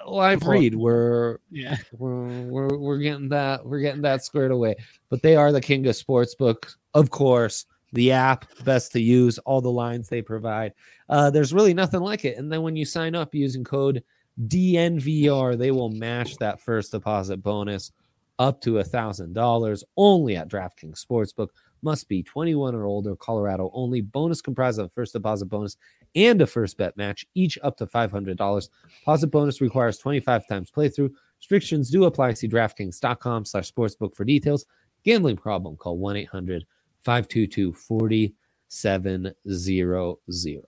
live 0.07 0.45
Well, 0.45 0.53
read. 0.53 0.75
We're 0.75 1.41
Yeah. 1.51 1.77
we're, 1.99 2.41
we're 2.45 2.79
we're 2.79 2.99
getting 3.01 3.29
that 3.29 3.67
we're 3.67 3.81
getting 3.81 4.01
that 4.01 4.25
squared 4.25 4.51
away. 4.51 4.77
But 5.11 5.21
they 5.21 5.37
are 5.37 5.53
the 5.53 5.61
king 5.61 5.87
of 5.89 5.95
sports 5.95 6.35
sportsbook, 6.35 6.75
of 6.95 7.11
course. 7.11 7.67
The 7.95 8.11
app 8.11 8.47
best 8.65 8.93
to 8.93 9.01
use, 9.01 9.39
all 9.39 9.61
the 9.61 9.71
lines 9.71 10.09
they 10.09 10.21
provide. 10.21 10.73
Uh, 11.09 11.31
there's 11.31 11.55
really 11.55 11.75
nothing 11.75 12.01
like 12.01 12.25
it. 12.25 12.37
And 12.39 12.53
then 12.53 12.63
when 12.63 12.77
you 12.77 12.85
sign 12.85 13.15
up 13.15 13.35
using 13.35 13.65
code 13.65 14.03
DNVR, 14.49 15.57
they 15.57 15.71
will 15.71 15.91
match 15.91 16.37
that 16.39 16.61
first 16.61 16.91
deposit 16.91 17.39
bonus 17.39 17.93
up 18.41 18.61
to 18.63 18.79
a 18.79 18.85
thousand 18.85 19.33
dollars 19.33 19.85
only 19.97 20.37
at 20.37 20.49
DraftKings 20.49 21.05
Sportsbook. 21.05 21.51
Must 21.83 22.09
be 22.09 22.23
21 22.23 22.75
or 22.75 22.87
older, 22.87 23.15
Colorado 23.15 23.71
only. 23.73 24.01
Bonus 24.01 24.41
comprised 24.41 24.81
of 24.81 24.87
a 24.87 24.89
first 24.89 25.13
deposit 25.13 25.47
bonus 25.47 25.77
and 26.17 26.41
a 26.43 26.47
first 26.47 26.77
bet 26.77 26.97
match, 26.97 27.25
each 27.35 27.59
up 27.63 27.77
to 27.77 27.87
$500. 27.87 28.69
Deposit 29.01 29.27
bonus 29.29 29.61
requires 29.61 29.99
25 29.99 30.49
times 30.49 30.71
playthrough. 30.71 31.11
Restrictions 31.39 31.91
do 31.91 32.05
apply. 32.05 32.33
See 32.33 32.49
DraftKings.com 32.49 33.45
slash 33.45 33.71
sportsbook 33.71 34.17
for 34.17 34.25
details. 34.25 34.67
Gambling 35.05 35.37
problem, 35.37 35.77
call 35.77 35.99
1 35.99 36.17
800 36.17 36.65
522 37.05 37.73
4700. 37.73 40.65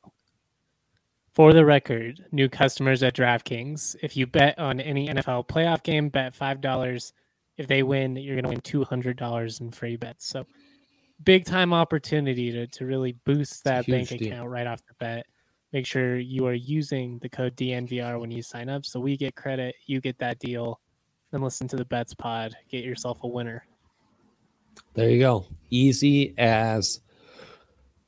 For 1.33 1.53
the 1.53 1.64
record, 1.66 2.25
new 2.33 2.49
customers 2.49 3.03
at 3.03 3.14
DraftKings, 3.14 3.96
if 4.03 4.16
you 4.16 4.27
bet 4.27 4.59
on 4.59 4.81
any 4.81 5.09
NFL 5.09 5.49
playoff 5.49 5.83
game, 5.83 6.09
bet 6.09 6.35
five 6.35 6.62
dollars. 6.62 7.12
If 7.59 7.66
they 7.66 7.83
win, 7.83 8.16
you're 8.16 8.37
gonna 8.37 8.49
win 8.49 8.62
two 8.62 8.85
hundred 8.85 9.18
dollars 9.18 9.61
in 9.61 9.70
free 9.70 9.96
bets. 9.96 10.27
So 10.27 10.46
big 11.25 11.44
time 11.44 11.72
opportunity 11.72 12.51
to, 12.53 12.66
to 12.66 12.87
really 12.87 13.12
boost 13.25 13.64
that 13.64 13.87
bank 13.87 14.09
deal. 14.09 14.29
account 14.29 14.49
right 14.49 14.66
off 14.66 14.85
the 14.87 14.94
bat. 14.99 15.27
Make 15.72 15.87
sure 15.87 16.18
you 16.18 16.46
are 16.46 16.55
using 16.55 17.18
the 17.18 17.29
code 17.29 17.57
DNVR 17.57 18.20
when 18.20 18.31
you 18.31 18.42
sign 18.42 18.68
up. 18.68 18.87
So 18.87 19.01
we 19.01 19.16
get 19.16 19.35
credit, 19.35 19.75
you 19.87 20.01
get 20.01 20.18
that 20.18 20.38
deal. 20.38 20.81
Then 21.33 21.42
listen 21.42 21.68
to 21.68 21.77
the 21.77 21.85
bets 21.85 22.14
pod. 22.14 22.57
Get 22.70 22.85
yourself 22.85 23.18
a 23.25 23.29
winner. 23.29 23.66
There 24.94 25.10
you 25.10 25.18
go. 25.18 25.46
Easy 25.70 26.34
as 26.38 27.00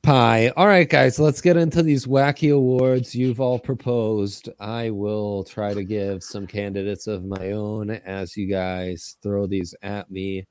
pie. 0.01 0.49
All 0.55 0.67
right, 0.67 0.89
guys, 0.89 1.19
let's 1.19 1.41
get 1.41 1.57
into 1.57 1.83
these 1.83 2.05
wacky 2.05 2.53
awards 2.53 3.13
you've 3.13 3.39
all 3.39 3.59
proposed. 3.59 4.49
I 4.59 4.89
will 4.89 5.43
try 5.43 5.73
to 5.73 5.83
give 5.83 6.23
some 6.23 6.47
candidates 6.47 7.07
of 7.07 7.25
my 7.25 7.51
own 7.51 7.91
as 7.91 8.35
you 8.35 8.47
guys 8.47 9.17
throw 9.21 9.45
these 9.45 9.75
at 9.81 10.09
me. 10.09 10.47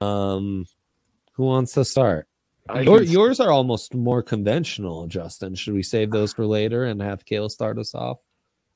Um, 0.00 0.66
who 1.32 1.44
wants 1.44 1.72
to 1.74 1.84
start? 1.84 2.28
Your, 2.82 3.02
yours 3.02 3.40
are 3.40 3.50
almost 3.50 3.94
more 3.94 4.22
conventional, 4.22 5.06
Justin. 5.06 5.54
Should 5.54 5.74
we 5.74 5.82
save 5.82 6.10
those 6.10 6.32
for 6.32 6.46
later 6.46 6.84
and 6.84 7.02
have 7.02 7.24
Kale 7.24 7.48
start 7.48 7.78
us 7.78 7.94
off? 7.94 8.18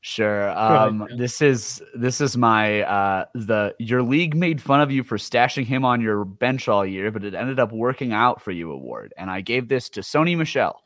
Sure. 0.06 0.56
Um, 0.56 1.04
Ken. 1.08 1.18
this 1.18 1.42
is 1.42 1.82
this 1.92 2.20
is 2.20 2.36
my 2.36 2.82
uh 2.82 3.24
the 3.34 3.74
your 3.80 4.04
league 4.04 4.36
made 4.36 4.62
fun 4.62 4.80
of 4.80 4.92
you 4.92 5.02
for 5.02 5.16
stashing 5.16 5.66
him 5.66 5.84
on 5.84 6.00
your 6.00 6.24
bench 6.24 6.68
all 6.68 6.86
year, 6.86 7.10
but 7.10 7.24
it 7.24 7.34
ended 7.34 7.58
up 7.58 7.72
working 7.72 8.12
out 8.12 8.40
for 8.40 8.52
you 8.52 8.70
award. 8.70 9.12
And 9.16 9.28
I 9.28 9.40
gave 9.40 9.66
this 9.66 9.88
to 9.90 10.02
Sony 10.02 10.38
Michel. 10.38 10.80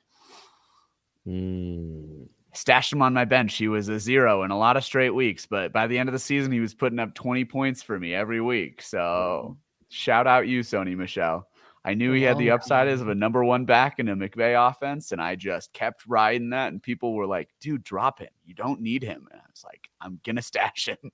Hmm. 1.27 2.23
Stashed 2.55 2.95
him 2.95 3.03
on 3.03 3.13
my 3.13 3.27
bench. 3.27 3.59
He 3.59 3.69
was 3.69 3.91
a 3.91 4.01
zero 4.01 4.43
in 4.43 4.51
a 4.53 4.59
lot 4.59 4.79
of 4.79 4.85
straight 4.85 5.15
weeks, 5.15 5.45
but 5.45 5.71
by 5.71 5.87
the 5.87 5.99
end 5.99 6.09
of 6.09 6.15
the 6.15 6.19
season, 6.19 6.51
he 6.51 6.61
was 6.61 6.73
putting 6.73 6.99
up 6.99 7.15
20 7.15 7.45
points 7.45 7.83
for 7.83 8.01
me 8.01 8.15
every 8.15 8.41
week. 8.41 8.81
So 8.81 9.59
shout 9.91 10.27
out 10.27 10.49
you, 10.49 10.61
Sony 10.61 10.97
Michel. 10.97 11.47
I 11.85 11.95
knew 11.95 12.13
he 12.13 12.23
had 12.23 12.37
the 12.37 12.49
Well, 12.49 12.57
upside 12.57 12.89
as 12.89 13.01
of 13.01 13.09
a 13.09 13.15
number 13.15 13.43
one 13.43 13.65
back 13.65 13.99
in 13.99 14.09
a 14.09 14.17
McVay 14.17 14.69
offense, 14.69 15.13
and 15.13 15.21
I 15.21 15.35
just 15.35 15.73
kept 15.73 16.05
riding 16.07 16.51
that. 16.51 16.73
And 16.73 16.83
people 16.83 17.15
were 17.15 17.27
like, 17.27 17.49
dude, 17.61 17.83
drop 17.83 18.19
him. 18.19 18.29
You 18.45 18.55
don't 18.55 18.83
need 18.83 19.03
him. 19.03 19.27
And 19.31 19.41
I 19.41 19.45
was 19.51 19.65
like, 19.65 19.89
I'm 20.01 20.21
gonna 20.25 20.43
stash 20.43 20.89
him. 20.89 21.11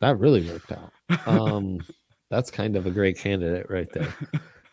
That 0.00 0.18
really 0.18 0.46
worked 0.48 0.72
out. 0.72 0.92
Um, 1.26 1.80
that's 2.30 2.50
kind 2.50 2.76
of 2.76 2.86
a 2.86 2.90
great 2.90 3.18
candidate 3.18 3.70
right 3.70 3.90
there. 3.92 4.14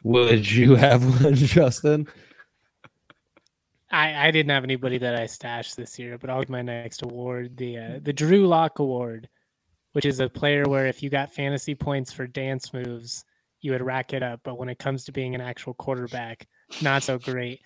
Would 0.04 0.50
you 0.50 0.76
have 0.76 1.24
one, 1.24 1.36
Justin? 1.36 2.08
I, 3.90 4.28
I 4.28 4.32
didn't 4.32 4.52
have 4.52 4.66
anybody 4.66 4.98
that 4.98 5.16
I 5.16 5.28
stashed 5.28 5.78
this 5.78 5.98
year, 5.98 6.18
but 6.18 6.30
I'll 6.30 6.42
give 6.42 6.50
my 6.50 6.62
next 6.62 7.04
award 7.04 7.56
the 7.56 7.78
uh, 7.78 8.00
the 8.02 8.12
Drew 8.12 8.48
Lock 8.48 8.80
Award, 8.80 9.30
which 9.94 10.06
is 10.06 10.20
a 10.20 10.28
player 10.28 10.66
where 10.66 10.88
if 10.88 11.02
you 11.02 11.10
got 11.10 11.32
fantasy 11.34 11.74
points 11.74 12.12
for 12.12 12.28
dance 12.28 12.74
moves, 12.74 13.24
you 13.62 13.72
would 13.72 13.82
rack 13.82 14.14
it 14.14 14.24
up, 14.24 14.42
but 14.44 14.58
when 14.58 14.70
it 14.70 14.80
comes 14.80 15.06
to 15.06 15.12
being 15.12 15.36
an 15.36 15.42
actual 15.42 15.74
quarterback, 15.74 16.48
not 16.82 17.04
so 17.04 17.18
great. 17.18 17.60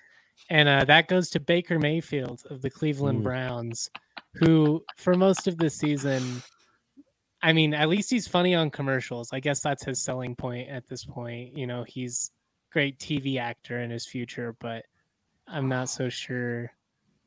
And 0.50 0.68
uh, 0.68 0.86
that 0.86 1.08
goes 1.08 1.30
to 1.32 1.40
Baker 1.40 1.80
Mayfield 1.80 2.44
of 2.50 2.62
the 2.62 2.70
Cleveland 2.70 3.20
Mm. 3.20 3.24
Browns, 3.24 3.90
who 4.36 4.84
for 4.98 5.16
most 5.16 5.48
of 5.48 5.58
the 5.58 5.70
season, 5.70 6.42
I 7.44 7.54
mean, 7.54 7.74
at 7.74 7.90
least 7.90 8.10
he's 8.10 8.28
funny 8.28 8.56
on 8.56 8.70
commercials. 8.70 9.30
I 9.34 9.40
guess 9.40 9.62
that's 9.62 9.84
his 9.84 10.02
selling 10.02 10.36
point 10.36 10.70
at 10.70 10.88
this 10.88 11.06
point. 11.06 11.56
You 11.56 11.68
know, 11.68 11.84
he's 11.84 12.32
great 12.72 12.98
TV 13.00 13.40
actor 13.40 13.80
in 13.82 13.90
his 13.90 14.06
future, 14.06 14.56
but 14.60 14.86
I'm 15.48 15.68
not 15.68 15.90
so 15.90 16.10
sure 16.10 16.72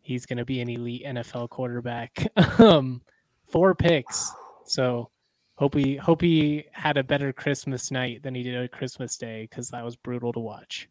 he's 0.00 0.26
going 0.26 0.38
to 0.38 0.44
be 0.44 0.60
an 0.60 0.68
elite 0.68 1.04
NFL 1.04 1.50
quarterback. 1.50 2.26
um, 2.58 3.02
four 3.48 3.74
picks, 3.74 4.30
so 4.64 5.10
hope 5.56 5.74
he 5.74 5.96
hope 5.96 6.20
he 6.20 6.64
had 6.72 6.96
a 6.96 7.04
better 7.04 7.32
Christmas 7.32 7.90
night 7.90 8.22
than 8.22 8.34
he 8.34 8.42
did 8.42 8.56
a 8.56 8.68
Christmas 8.68 9.16
Day 9.16 9.46
because 9.48 9.68
that 9.70 9.84
was 9.84 9.96
brutal 9.96 10.32
to 10.32 10.40
watch. 10.40 10.88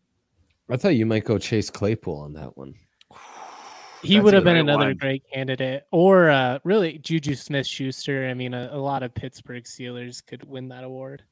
I 0.69 0.77
thought 0.77 0.95
you 0.95 1.05
might 1.05 1.25
go 1.25 1.37
Chase 1.37 1.69
Claypool 1.69 2.17
on 2.17 2.33
that 2.33 2.57
one. 2.57 2.75
He 4.01 4.15
That's 4.15 4.25
would 4.25 4.33
have 4.33 4.43
been 4.43 4.57
another 4.57 4.87
one. 4.87 4.97
great 4.97 5.23
candidate, 5.33 5.83
or 5.89 6.29
uh, 6.29 6.59
really 6.65 6.97
Juju 6.97 7.35
Smith 7.35 7.65
Schuster. 7.65 8.27
I 8.27 8.33
mean, 8.33 8.53
a, 8.53 8.69
a 8.73 8.77
lot 8.77 9.01
of 9.01 9.13
Pittsburgh 9.13 9.63
Steelers 9.63 10.21
could 10.25 10.43
win 10.43 10.67
that 10.67 10.83
award. 10.83 11.23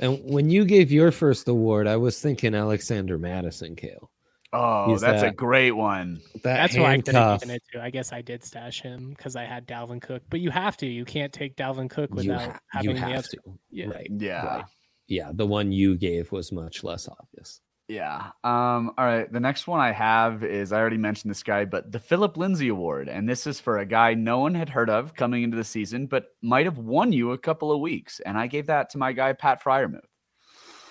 And 0.00 0.18
when 0.24 0.50
you 0.50 0.64
gave 0.64 0.90
your 0.90 1.12
first 1.12 1.46
award, 1.46 1.86
I 1.86 1.96
was 1.96 2.20
thinking 2.20 2.56
Alexander 2.56 3.18
Mattison, 3.18 3.76
Kale. 3.76 4.10
Oh, 4.52 4.90
He's 4.90 5.00
that's 5.00 5.22
a 5.22 5.30
great 5.30 5.72
one. 5.72 6.20
That 6.34 6.42
That's 6.42 6.76
why 6.76 6.92
I 6.92 6.96
could 7.00 7.14
have 7.14 7.24
handcuff, 7.24 7.40
given 7.40 7.56
it 7.56 7.62
to. 7.72 7.82
I 7.82 7.90
guess 7.90 8.12
I 8.12 8.22
did 8.22 8.44
stash 8.44 8.80
him 8.80 9.10
because 9.10 9.36
I 9.36 9.44
had 9.44 9.66
Dalvin 9.66 10.00
Cook. 10.00 10.22
But 10.30 10.40
you 10.40 10.50
have 10.50 10.76
to. 10.78 10.86
You 10.86 11.04
can't 11.04 11.32
take 11.32 11.56
Dalvin 11.56 11.90
Cook 11.90 12.10
you, 12.10 12.16
without 12.16 12.40
ha- 12.40 12.60
having 12.70 12.90
you 12.90 12.94
the 12.94 13.00
have 13.00 13.18
other. 13.18 13.28
to. 13.28 13.58
Yeah. 13.70 13.86
Right. 13.86 14.10
Yeah. 14.10 14.46
right. 14.46 14.64
Yeah. 15.08 15.30
The 15.34 15.46
one 15.46 15.72
you 15.72 15.96
gave 15.96 16.30
was 16.32 16.52
much 16.52 16.84
less 16.84 17.08
obvious. 17.08 17.60
Yeah. 17.88 18.30
Um, 18.42 18.92
all 18.98 19.04
right. 19.04 19.32
The 19.32 19.40
next 19.40 19.66
one 19.66 19.80
I 19.80 19.92
have 19.92 20.42
is 20.42 20.72
I 20.72 20.78
already 20.78 20.96
mentioned 20.96 21.30
this 21.30 21.42
guy, 21.42 21.64
but 21.64 21.92
the 21.92 22.00
Phillip 22.00 22.36
Lindsay 22.36 22.68
Award. 22.68 23.08
And 23.08 23.28
this 23.28 23.46
is 23.46 23.60
for 23.60 23.78
a 23.78 23.86
guy 23.86 24.14
no 24.14 24.38
one 24.38 24.54
had 24.54 24.70
heard 24.70 24.90
of 24.90 25.14
coming 25.14 25.42
into 25.42 25.56
the 25.56 25.64
season, 25.64 26.06
but 26.06 26.26
might 26.42 26.66
have 26.66 26.78
won 26.78 27.12
you 27.12 27.32
a 27.32 27.38
couple 27.38 27.72
of 27.72 27.80
weeks. 27.80 28.20
And 28.20 28.36
I 28.36 28.46
gave 28.46 28.66
that 28.66 28.90
to 28.90 28.98
my 28.98 29.12
guy, 29.12 29.32
Pat 29.34 29.62
Freiermuth. 29.62 30.00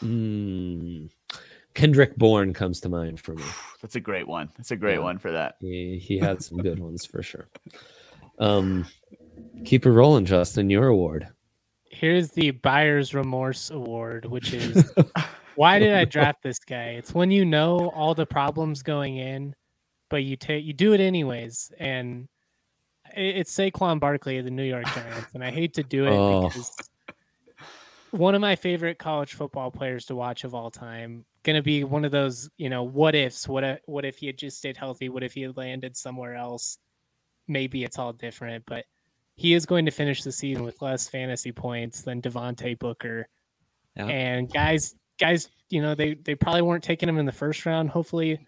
Mm. 0.01 1.09
Kendrick 1.75 2.15
Bourne 2.17 2.53
comes 2.53 2.79
to 2.81 2.89
mind 2.89 3.19
for 3.19 3.35
me. 3.35 3.43
That's 3.81 3.95
a 3.95 3.99
great 3.99 4.27
one. 4.27 4.49
That's 4.57 4.71
a 4.71 4.75
great 4.75 4.95
Yeah. 4.95 4.99
one 5.01 5.19
for 5.19 5.31
that. 5.31 5.55
He, 5.59 5.97
he 5.99 6.17
had 6.17 6.41
some 6.43 6.57
good 6.57 6.79
ones 6.87 7.05
for 7.05 7.21
sure. 7.21 7.47
Um, 8.39 8.85
keep 9.63 9.85
it 9.85 9.91
rolling, 9.91 10.25
Justin. 10.25 10.69
Your 10.69 10.87
award. 10.87 11.27
Here's 11.89 12.31
the 12.31 12.51
Buyer's 12.51 13.13
Remorse 13.13 13.69
Award, 13.71 14.25
which 14.25 14.53
is 14.53 14.91
why 15.55 15.79
did 15.79 15.93
I 15.93 16.03
draft 16.05 16.43
this 16.43 16.59
guy? 16.59 16.95
It's 16.97 17.13
when 17.13 17.31
you 17.31 17.45
know 17.45 17.89
all 17.95 18.13
the 18.15 18.25
problems 18.25 18.81
going 18.83 19.15
in, 19.17 19.55
but 20.09 20.23
you 20.23 20.35
take 20.35 20.65
you 20.65 20.73
do 20.73 20.93
it 20.93 20.99
anyways. 20.99 21.71
And 21.79 22.27
it- 23.15 23.37
it's 23.37 23.55
Saquon 23.55 23.99
Barkley 24.01 24.37
of 24.39 24.45
the 24.45 24.51
New 24.51 24.63
York 24.63 24.85
Giants, 24.87 25.33
and 25.33 25.43
I 25.43 25.51
hate 25.51 25.73
to 25.75 25.83
do 25.83 26.05
it 26.05 26.11
Oh. 26.11 26.47
because 26.49 26.75
one 28.17 28.35
of 28.35 28.41
my 28.41 28.55
favorite 28.55 28.97
college 28.97 29.33
football 29.33 29.71
players 29.71 30.05
to 30.05 30.15
watch 30.15 30.43
of 30.43 30.55
all 30.55 30.71
time. 30.71 31.25
Going 31.43 31.55
to 31.55 31.61
be 31.61 31.83
one 31.83 32.05
of 32.05 32.11
those, 32.11 32.49
you 32.57 32.69
know, 32.69 32.83
what 32.83 33.15
ifs. 33.15 33.47
What 33.47 33.63
if, 33.63 33.79
what 33.85 34.05
if 34.05 34.17
he 34.17 34.27
had 34.27 34.37
just 34.37 34.57
stayed 34.57 34.77
healthy? 34.77 35.09
What 35.09 35.23
if 35.23 35.33
he 35.33 35.41
had 35.41 35.57
landed 35.57 35.95
somewhere 35.95 36.35
else? 36.35 36.77
Maybe 37.47 37.83
it's 37.83 37.99
all 37.99 38.13
different, 38.13 38.63
but 38.65 38.85
he 39.35 39.53
is 39.53 39.65
going 39.65 39.85
to 39.85 39.91
finish 39.91 40.23
the 40.23 40.31
season 40.31 40.63
with 40.63 40.81
less 40.81 41.07
fantasy 41.07 41.51
points 41.51 42.01
than 42.01 42.21
Devontae 42.21 42.79
Booker. 42.79 43.27
Yeah. 43.95 44.07
And 44.07 44.51
guys, 44.51 44.95
guys, 45.19 45.49
you 45.69 45.81
know, 45.81 45.93
they 45.95 46.15
they 46.15 46.35
probably 46.35 46.61
weren't 46.61 46.83
taking 46.83 47.09
him 47.09 47.17
in 47.17 47.25
the 47.25 47.31
first 47.31 47.65
round, 47.65 47.89
hopefully, 47.89 48.39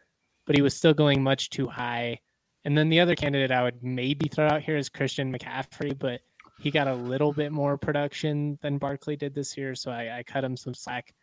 but 0.46 0.56
he 0.56 0.62
was 0.62 0.76
still 0.76 0.94
going 0.94 1.22
much 1.22 1.50
too 1.50 1.68
high. 1.68 2.20
And 2.66 2.78
then 2.78 2.90
the 2.90 3.00
other 3.00 3.16
candidate 3.16 3.52
I 3.52 3.64
would 3.64 3.84
maybe 3.84 4.28
throw 4.28 4.48
out 4.48 4.64
here 4.64 4.78
is 4.78 4.90
Christian 4.90 5.32
McCaffrey, 5.32 5.98
but 5.98 6.22
he 6.60 6.72
got 6.72 6.88
a 6.88 6.94
little 6.96 7.32
bit 7.34 7.52
more 7.52 7.78
production 7.78 8.58
than 8.62 8.78
Barkley 8.78 9.16
did 9.16 9.34
this 9.36 9.56
year, 9.58 9.76
so 9.76 9.92
I, 9.92 10.18
I 10.20 10.24
cut 10.24 10.44
him 10.44 10.58
some 10.58 10.74
slack. 10.74 11.14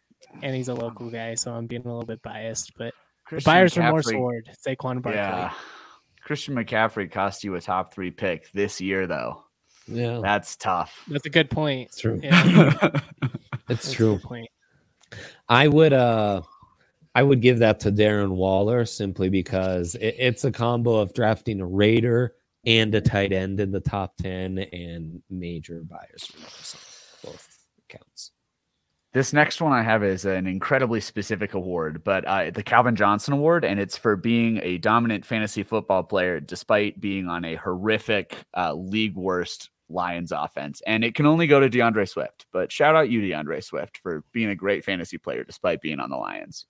And 0.43 0.55
he's 0.57 0.69
a 0.69 0.75
local 0.75 1.11
guy, 1.11 1.35
so 1.35 1.53
I'm 1.53 1.67
being 1.67 1.83
a 1.83 1.89
little 1.89 2.05
bit 2.07 2.23
biased. 2.23 2.73
But 2.79 2.95
the 2.95 3.29
Christian 3.29 3.51
Buyer's 3.53 3.77
Remorse 3.77 4.07
McCaffrey- 4.07 4.17
Award, 4.17 4.51
Saquon 4.67 5.03
Barkley. 5.03 5.15
Yeah. 5.21 5.53
Christian 6.23 6.55
McCaffrey 6.55 7.11
cost 7.13 7.45
you 7.45 7.55
a 7.57 7.61
top 7.61 7.93
three 7.93 8.11
pick 8.11 8.51
this 8.53 8.81
year, 8.81 9.07
though. 9.07 9.45
Yeah, 9.87 10.21
That's 10.23 10.57
tough. 10.57 11.05
That's 11.09 11.27
a 11.27 11.31
good 11.31 11.51
point. 11.51 11.89
it's 11.89 12.01
true. 12.01 12.19
Yeah, 12.23 12.73
It's 13.23 13.33
that's 13.69 13.93
true. 13.93 14.19
point. 14.19 14.49
I 15.49 15.69
would 15.69 15.93
uh 15.93 16.41
I 17.15 17.23
would 17.23 17.41
give 17.43 17.59
that 17.59 17.81
to 17.81 17.93
Darren 17.93 18.31
Waller 18.31 18.87
simply 18.87 19.29
because 19.29 19.95
it, 19.95 20.17
it's 20.19 20.45
a 20.45 20.51
combo 20.51 20.97
of 20.97 21.13
drafting 21.13 21.61
a 21.61 21.67
Raider 21.67 22.35
and 22.67 22.95
a 22.95 23.01
tight 23.01 23.33
end 23.33 23.61
in 23.61 23.71
the 23.71 23.81
top 23.81 24.17
10 24.19 24.59
and 24.59 25.23
major 25.31 25.83
buyers 25.85 26.27
for 26.27 27.27
both 27.29 27.59
accounts. 27.89 28.33
This 29.13 29.33
next 29.33 29.61
one 29.61 29.73
I 29.73 29.83
have 29.83 30.03
is 30.03 30.25
an 30.25 30.49
incredibly 30.49 31.01
specific 31.01 31.55
award, 31.55 32.03
but 32.03 32.25
uh, 32.25 32.51
the 32.51 32.65
Calvin 32.65 32.97
Johnson 32.97 33.33
Award, 33.33 33.65
and 33.65 33.79
it's 33.79 33.97
for 33.97 34.17
being 34.17 34.59
a 34.63 34.79
dominant 34.79 35.25
fantasy 35.25 35.63
football 35.63 36.03
player 36.03 36.41
despite 36.41 37.01
being 37.01 37.29
on 37.29 37.45
a 37.45 37.55
horrific 37.55 38.37
uh, 38.57 38.75
league 38.75 39.15
worst 39.15 39.71
Lions 39.89 40.33
offense. 40.33 40.83
And 40.85 41.05
it 41.05 41.15
can 41.15 41.27
only 41.27 41.47
go 41.47 41.61
to 41.61 41.69
D'Andre 41.69 42.07
Swift, 42.07 42.47
but 42.53 42.73
shout 42.73 42.97
out 42.97 43.09
you, 43.09 43.29
D'Andre 43.29 43.61
Swift, 43.61 43.99
for 43.99 44.25
being 44.33 44.51
a 44.51 44.57
great 44.57 44.85
fantasy 44.85 45.19
player 45.19 45.45
despite 45.45 45.81
being 45.81 46.01
on 46.01 46.11
the 46.11 46.17
Lions. 46.17 46.67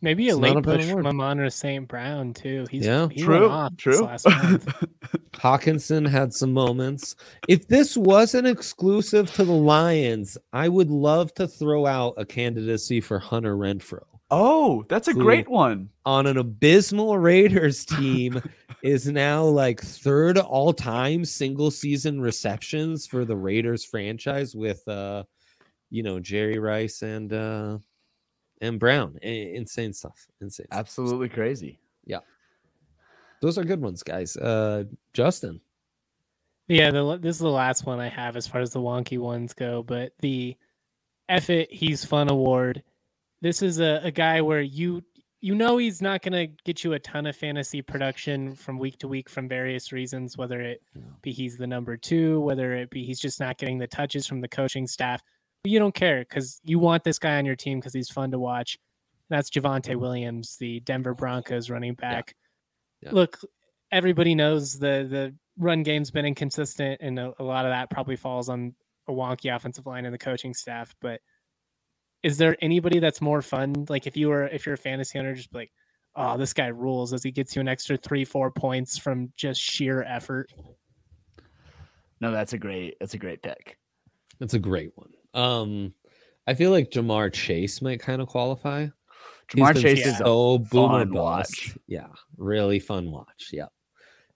Maybe 0.00 0.28
a 0.28 0.32
It's 0.32 0.40
not 0.40 0.50
a 0.50 0.54
late 0.54 0.64
push 0.64 0.90
from 0.90 1.06
Amon 1.06 1.50
St. 1.50 1.88
Brown 1.88 2.32
too. 2.32 2.66
He's 2.70 2.86
Yeah. 2.86 3.08
he 3.10 3.22
True, 3.22 3.48
went 3.48 3.78
true. 3.78 4.00
last 4.04 4.26
month. 4.28 4.84
Hockenson 5.32 6.06
had 6.08 6.32
some 6.32 6.52
moments. 6.52 7.16
If 7.48 7.68
this 7.68 7.96
wasn't 7.96 8.46
exclusive 8.46 9.32
to 9.34 9.44
the 9.44 9.52
Lions, 9.52 10.38
I 10.52 10.68
would 10.68 10.90
love 10.90 11.32
to 11.34 11.46
throw 11.48 11.86
out 11.86 12.14
a 12.16 12.24
candidacy 12.24 13.00
for 13.00 13.18
Hunter 13.18 13.56
Renfrow. 13.56 14.02
Oh, 14.30 14.84
that's 14.88 15.08
a 15.08 15.14
great 15.14 15.48
one. 15.48 15.88
on 16.04 16.26
an 16.26 16.36
abysmal 16.36 17.16
Raiders 17.18 17.84
team 17.86 18.42
is 18.82 19.06
now 19.08 19.42
like 19.44 19.80
third 19.80 20.36
all 20.38 20.72
time 20.72 21.24
single 21.24 21.70
season 21.70 22.20
receptions 22.20 23.06
for 23.06 23.24
the 23.24 23.36
Raiders 23.36 23.84
franchise 23.84 24.54
with 24.54 24.86
uh 24.86 25.24
you 25.90 26.02
know 26.02 26.20
Jerry 26.20 26.58
Rice 26.58 27.00
and 27.02 27.32
uh 27.32 27.78
and 28.60 28.78
Brown. 28.78 29.18
I- 29.22 29.52
insane 29.54 29.92
stuff. 29.92 30.26
Insane. 30.40 30.66
stuff. 30.66 30.78
Absolutely 30.78 31.28
crazy. 31.28 31.78
Yeah. 32.04 32.20
Those 33.40 33.58
are 33.58 33.64
good 33.64 33.80
ones, 33.80 34.02
guys. 34.02 34.36
Uh 34.36 34.84
Justin. 35.12 35.60
Yeah, 36.68 36.90
the, 36.90 37.16
this 37.16 37.36
is 37.36 37.40
the 37.40 37.48
last 37.48 37.86
one 37.86 37.98
I 37.98 38.10
have 38.10 38.36
as 38.36 38.46
far 38.46 38.60
as 38.60 38.72
the 38.72 38.80
wonky 38.80 39.18
ones 39.18 39.54
go. 39.54 39.82
But 39.82 40.12
the 40.20 40.54
F 41.28 41.48
it, 41.50 41.72
he's 41.72 42.04
fun 42.04 42.30
award. 42.30 42.82
This 43.40 43.62
is 43.62 43.80
a, 43.80 44.00
a 44.04 44.10
guy 44.10 44.40
where 44.42 44.60
you 44.60 45.02
you 45.40 45.54
know 45.54 45.76
he's 45.78 46.02
not 46.02 46.22
going 46.22 46.32
to 46.32 46.52
get 46.64 46.82
you 46.82 46.94
a 46.94 46.98
ton 46.98 47.24
of 47.26 47.36
fantasy 47.36 47.80
production 47.80 48.54
from 48.56 48.76
week 48.78 48.98
to 48.98 49.08
week 49.08 49.28
from 49.30 49.48
various 49.48 49.92
reasons, 49.92 50.36
whether 50.36 50.60
it 50.60 50.82
be 51.22 51.30
he's 51.30 51.56
the 51.56 51.66
number 51.66 51.96
two, 51.96 52.40
whether 52.40 52.74
it 52.74 52.90
be 52.90 53.04
he's 53.04 53.20
just 53.20 53.38
not 53.38 53.56
getting 53.56 53.78
the 53.78 53.86
touches 53.86 54.26
from 54.26 54.40
the 54.40 54.48
coaching 54.48 54.86
staff. 54.86 55.22
But 55.62 55.72
you 55.72 55.78
don't 55.78 55.94
care 55.94 56.20
because 56.20 56.60
you 56.64 56.78
want 56.78 57.04
this 57.04 57.18
guy 57.18 57.36
on 57.38 57.44
your 57.44 57.56
team 57.56 57.80
because 57.80 57.94
he's 57.94 58.10
fun 58.10 58.30
to 58.30 58.38
watch. 58.38 58.78
That's 59.28 59.50
Javonte 59.50 59.90
mm-hmm. 59.90 60.00
Williams, 60.00 60.56
the 60.58 60.80
Denver 60.80 61.14
Broncos 61.14 61.68
running 61.70 61.94
back. 61.94 62.34
Yeah. 63.02 63.10
Look, 63.12 63.38
everybody 63.92 64.34
knows 64.34 64.78
the 64.78 65.06
the 65.08 65.34
run 65.58 65.82
game's 65.82 66.10
been 66.10 66.24
inconsistent, 66.24 67.00
and 67.00 67.18
a, 67.18 67.32
a 67.38 67.44
lot 67.44 67.64
of 67.64 67.70
that 67.70 67.90
probably 67.90 68.16
falls 68.16 68.48
on 68.48 68.74
a 69.08 69.12
wonky 69.12 69.54
offensive 69.54 69.86
line 69.86 70.04
and 70.04 70.14
the 70.14 70.18
coaching 70.18 70.54
staff. 70.54 70.94
But 71.00 71.20
is 72.22 72.38
there 72.38 72.56
anybody 72.60 72.98
that's 72.98 73.20
more 73.20 73.42
fun? 73.42 73.86
Like 73.88 74.06
if 74.06 74.16
you 74.16 74.28
were 74.28 74.46
if 74.48 74.66
you're 74.66 74.74
a 74.74 74.78
fantasy 74.78 75.18
owner, 75.18 75.34
just 75.34 75.52
be 75.52 75.58
like, 75.58 75.72
oh, 76.16 76.36
this 76.36 76.52
guy 76.52 76.66
rules 76.66 77.12
as 77.12 77.22
he 77.22 77.30
gets 77.30 77.54
you 77.54 77.60
an 77.60 77.68
extra 77.68 77.96
three, 77.96 78.24
four 78.24 78.50
points 78.50 78.98
from 78.98 79.32
just 79.36 79.60
sheer 79.60 80.02
effort. 80.02 80.52
No, 82.20 82.32
that's 82.32 82.52
a 82.52 82.58
great 82.58 82.96
that's 83.00 83.14
a 83.14 83.18
great 83.18 83.42
pick. 83.42 83.78
That's 84.38 84.54
a 84.54 84.58
great 84.58 84.92
one. 84.94 85.10
Um 85.38 85.94
I 86.46 86.54
feel 86.54 86.70
like 86.70 86.90
Ja'Marr 86.90 87.32
Chase 87.32 87.82
might 87.82 88.00
kind 88.00 88.22
of 88.22 88.28
qualify. 88.28 88.88
Jamar 89.48 89.74
been 89.74 89.82
Chase 89.82 90.06
is 90.06 90.14
a 90.14 90.24
so 90.24 90.58
boomer 90.58 91.00
fun 91.00 91.12
watch. 91.12 91.76
Yeah, 91.86 92.08
really 92.36 92.78
fun 92.78 93.10
watch. 93.10 93.50
Yeah. 93.52 93.66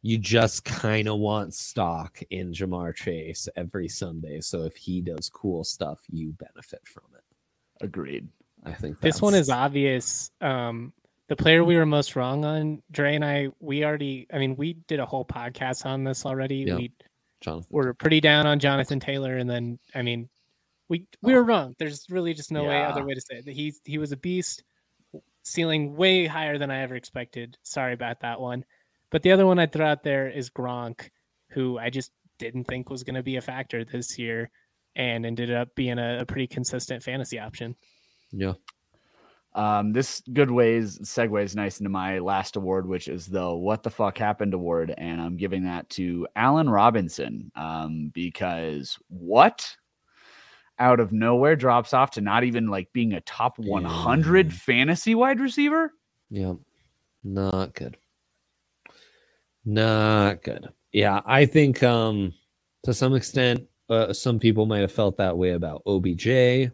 You 0.02 0.18
just 0.18 0.64
kind 0.64 1.08
of 1.08 1.18
want 1.18 1.54
stock 1.54 2.20
in 2.30 2.52
Ja'Marr 2.52 2.94
Chase 2.94 3.48
every 3.56 3.88
Sunday. 3.88 4.40
So 4.40 4.64
if 4.64 4.76
he 4.76 5.00
does 5.00 5.30
cool 5.30 5.64
stuff, 5.64 6.00
you 6.10 6.32
benefit 6.32 6.80
from 6.86 7.04
it. 7.14 7.84
Agreed. 7.84 8.28
I 8.64 8.72
think 8.72 9.00
This 9.00 9.22
one 9.22 9.34
is 9.34 9.48
obvious. 9.48 10.30
Um, 10.40 10.92
the 11.28 11.36
player 11.36 11.64
we 11.64 11.76
were 11.76 11.86
most 11.86 12.16
wrong 12.16 12.44
on, 12.44 12.82
Dre 12.90 13.14
and 13.14 13.24
I, 13.24 13.48
we 13.60 13.84
already, 13.84 14.26
I 14.32 14.38
mean, 14.38 14.56
we 14.56 14.74
did 14.86 15.00
a 15.00 15.06
whole 15.06 15.24
podcast 15.24 15.86
on 15.86 16.04
this 16.04 16.26
already. 16.26 16.64
Yeah. 16.66 16.76
We 16.76 16.92
Jonathan. 17.40 17.68
were 17.70 17.94
pretty 17.94 18.20
down 18.20 18.46
on 18.46 18.58
Jonathan 18.58 19.00
Taylor, 19.00 19.36
and 19.36 19.48
then, 19.48 19.78
I 19.94 20.02
mean, 20.02 20.28
we 20.88 21.06
we 21.22 21.34
were 21.34 21.44
wrong. 21.44 21.74
There's 21.78 22.06
really 22.10 22.34
just 22.34 22.52
no 22.52 22.64
way 22.64 22.82
other 22.82 23.04
way 23.04 23.14
to 23.14 23.20
say 23.20 23.42
it. 23.44 23.48
He 23.48 23.74
he 23.84 23.98
was 23.98 24.12
a 24.12 24.16
beast, 24.16 24.62
ceiling 25.42 25.96
way 25.96 26.26
higher 26.26 26.58
than 26.58 26.70
I 26.70 26.82
ever 26.82 26.94
expected. 26.94 27.56
Sorry 27.62 27.94
about 27.94 28.20
that 28.20 28.40
one. 28.40 28.64
But 29.10 29.22
the 29.22 29.32
other 29.32 29.46
one 29.46 29.58
I'd 29.58 29.72
throw 29.72 29.86
out 29.86 30.02
there 30.02 30.28
is 30.28 30.50
Gronk, 30.50 31.10
who 31.50 31.78
I 31.78 31.90
just 31.90 32.12
didn't 32.38 32.64
think 32.64 32.90
was 32.90 33.04
going 33.04 33.14
to 33.14 33.22
be 33.22 33.36
a 33.36 33.42
factor 33.42 33.84
this 33.84 34.18
year, 34.18 34.50
and 34.96 35.26
ended 35.26 35.52
up 35.52 35.74
being 35.74 35.98
a, 35.98 36.20
a 36.20 36.26
pretty 36.26 36.46
consistent 36.46 37.02
fantasy 37.02 37.38
option. 37.38 37.76
Yeah. 38.30 38.54
Um, 39.54 39.92
this 39.92 40.22
good 40.32 40.50
ways 40.50 40.98
segues 41.00 41.54
nice 41.54 41.78
into 41.78 41.90
my 41.90 42.20
last 42.20 42.56
award, 42.56 42.88
which 42.88 43.08
is 43.08 43.26
the 43.26 43.50
"What 43.50 43.82
the 43.82 43.90
fuck 43.90 44.16
happened" 44.16 44.54
award, 44.54 44.94
and 44.96 45.20
I'm 45.20 45.36
giving 45.36 45.64
that 45.64 45.90
to 45.90 46.26
Allen 46.36 46.70
Robinson 46.70 47.52
um, 47.54 48.10
because 48.14 48.98
what 49.08 49.76
out 50.78 51.00
of 51.00 51.12
nowhere 51.12 51.54
drops 51.56 51.92
off 51.92 52.10
to 52.12 52.20
not 52.20 52.44
even 52.44 52.66
like 52.68 52.92
being 52.92 53.12
a 53.12 53.20
top 53.22 53.58
100 53.58 54.46
Yeah. 54.46 54.52
fantasy 54.52 55.14
wide 55.14 55.40
receiver. 55.40 55.92
Yeah. 56.30 56.54
Not 57.24 57.74
good. 57.74 57.96
Not 59.64 60.42
good. 60.42 60.68
Yeah, 60.92 61.20
I 61.24 61.46
think 61.46 61.82
um 61.82 62.34
to 62.84 62.92
some 62.92 63.14
extent 63.14 63.64
uh, 63.88 64.12
some 64.12 64.38
people 64.38 64.66
might 64.66 64.80
have 64.80 64.92
felt 64.92 65.16
that 65.18 65.36
way 65.36 65.50
about 65.50 65.82
OBJ. 65.86 66.70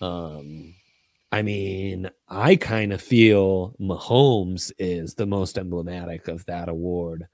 Um 0.00 0.74
I 1.32 1.42
mean, 1.42 2.08
I 2.28 2.56
kind 2.56 2.92
of 2.92 3.02
feel 3.02 3.74
Mahomes 3.80 4.70
is 4.78 5.14
the 5.14 5.26
most 5.26 5.58
emblematic 5.58 6.28
of 6.28 6.46
that 6.46 6.68
award 6.68 7.26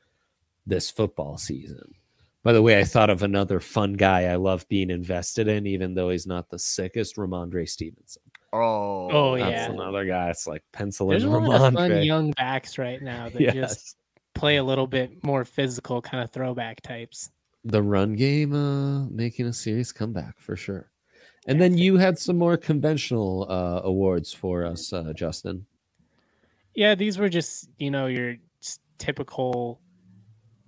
this 0.66 0.90
football 0.90 1.37
season. 1.38 1.94
By 2.42 2.52
the 2.52 2.62
way, 2.62 2.78
I 2.78 2.85
thought 2.85 3.11
of 3.11 3.22
another 3.22 3.61
fun 3.61 3.92
guy 3.92 4.24
I 4.24 4.35
love 4.37 4.68
being 4.68 4.90
invested 4.90 5.46
in, 5.48 5.66
even 5.66 5.94
though 5.94 6.11
he's 6.11 6.26
not 6.26 6.48
the 6.50 6.59
sickest, 6.59 7.16
Rhamondre 7.16 7.68
Stevenson. 7.68 8.22
Oh, 8.52 9.09
Oh, 9.11 9.37
That's 9.37 9.50
yeah. 9.52 9.70
another 9.70 10.05
guy. 10.05 10.31
It's 10.31 10.46
like 10.46 10.64
pencil 10.72 11.09
There's 11.11 11.22
in 11.24 11.31
a 11.31 11.38
lot 11.38 11.62
of 11.62 11.74
fun 11.74 12.02
young 12.02 12.33
backs 12.33 12.78
right 12.78 13.00
now 13.00 13.28
that 13.28 13.40
Yes. 13.55 13.55
just 13.55 13.96
play 14.35 14.57
a 14.57 14.64
little 14.64 14.87
bit 14.87 15.22
more 15.24 15.44
physical, 15.44 16.02
kind 16.02 16.22
of 16.24 16.31
throwback 16.31 16.81
types. 16.83 17.31
the 17.64 17.81
run 17.83 18.14
game 18.14 18.52
uh 18.55 19.07
making 19.09 19.46
a 19.46 19.52
serious 19.52 19.92
comeback 19.92 20.37
for 20.40 20.57
sure 20.57 20.90
and 21.46 21.61
then 21.61 21.78
you 21.78 21.96
had 21.96 22.18
some 22.18 22.37
more 22.37 22.57
conventional 22.57 23.46
uh 23.48 23.81
awards 23.85 24.33
for 24.33 24.64
us 24.66 24.92
uh 24.92 25.12
justin 25.14 25.64
Yeah, 26.74 26.96
these 26.96 27.18
were 27.18 27.28
just 27.28 27.68
you 27.78 27.90
know 27.92 28.07
your 28.07 28.35
typical, 28.98 29.81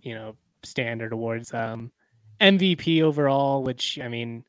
you 0.03 0.15
know, 0.15 0.37
standard 0.65 1.13
awards. 1.13 1.53
Um, 1.53 1.93
MVP 2.41 3.03
overall, 3.03 3.63
which 3.63 3.99
I 4.03 4.09
mean, 4.09 4.45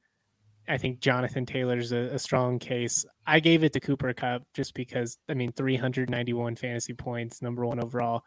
I 0.68 0.78
think 0.78 1.00
Jonathan 1.00 1.46
Taylor's 1.46 1.92
a, 1.92 1.98
a 2.16 2.20
strong 2.20 2.60
case. 2.60 3.06
I 3.28 3.40
gave 3.40 3.64
it 3.64 3.74
to 3.74 3.80
Cooper 3.80 4.14
Kupp 4.14 4.44
just 4.54 4.74
because 4.74 5.18
I 5.30 5.34
mean, 5.36 5.52
391 5.52 6.56
fantasy 6.56 6.94
points, 6.94 7.42
number 7.42 7.66
one 7.66 7.84
overall, 7.84 8.24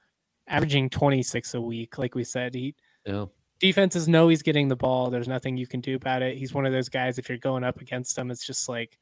averaging 0.47 0.91
26 0.91 1.55
a 1.55 1.61
week. 1.61 1.99
Like 1.99 2.15
we 2.15 2.25
said, 2.25 2.55
he 2.55 2.75
yeah 3.05 3.27
defenses 3.61 4.07
know 4.07 4.29
he's 4.29 4.43
getting 4.43 4.69
the 4.69 4.77
ball. 4.77 5.11
There's 5.11 5.27
nothing 5.27 5.57
you 5.57 5.67
can 5.67 5.81
do 5.81 5.97
about 5.97 6.23
it. 6.23 6.39
He's 6.39 6.55
one 6.55 6.65
of 6.65 6.73
those 6.73 6.89
guys. 6.89 7.19
If 7.19 7.29
you're 7.29 7.39
going 7.39 7.65
up 7.65 7.81
against 7.81 8.17
him, 8.17 8.31
it's 8.31 8.47
just 8.47 8.69
like, 8.69 8.97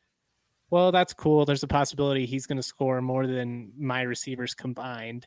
well, 0.70 0.90
that's 0.92 1.12
cool. 1.12 1.44
There's 1.44 1.62
a 1.62 1.66
possibility 1.68 2.24
he's 2.24 2.46
going 2.46 2.56
to 2.56 2.62
score 2.62 3.02
more 3.02 3.26
than 3.26 3.72
my 3.78 4.00
receivers 4.00 4.54
combined, 4.54 5.26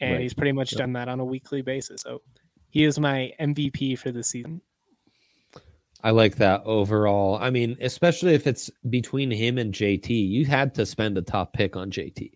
and 0.00 0.12
Right. 0.12 0.22
he's 0.22 0.32
pretty 0.32 0.52
much 0.52 0.70
done 0.70 0.94
that 0.94 1.08
on 1.08 1.20
a 1.20 1.24
weekly 1.24 1.60
basis. 1.60 2.00
So 2.00 2.22
he 2.72 2.84
is 2.84 2.98
my 2.98 3.30
MVP 3.38 3.98
for 3.98 4.10
the 4.10 4.22
season. 4.24 4.60
i 6.02 6.10
like 6.10 6.34
that 6.36 6.60
overall 6.64 7.36
i 7.40 7.48
mean 7.48 7.76
especially 7.80 8.34
if 8.34 8.46
it's 8.48 8.68
between 8.90 9.30
him 9.30 9.56
and 9.58 9.72
jt 9.72 10.08
you 10.08 10.44
had 10.44 10.74
to 10.74 10.84
spend 10.84 11.16
a 11.16 11.22
top 11.22 11.52
pick 11.52 11.76
on 11.76 11.90
jt 11.92 12.32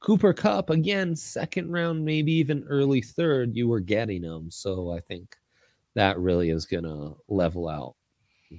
cooper 0.00 0.34
kupp 0.34 0.68
again 0.68 1.16
second 1.16 1.72
round 1.72 2.04
maybe 2.04 2.32
even 2.32 2.62
early 2.68 3.00
third 3.00 3.56
you 3.56 3.66
were 3.68 3.80
getting 3.80 4.22
him 4.22 4.50
so 4.50 4.90
i 4.92 5.00
think 5.00 5.34
that 5.94 6.18
really 6.18 6.50
is 6.50 6.66
gonna 6.66 7.12
level 7.28 7.66
out 7.68 7.94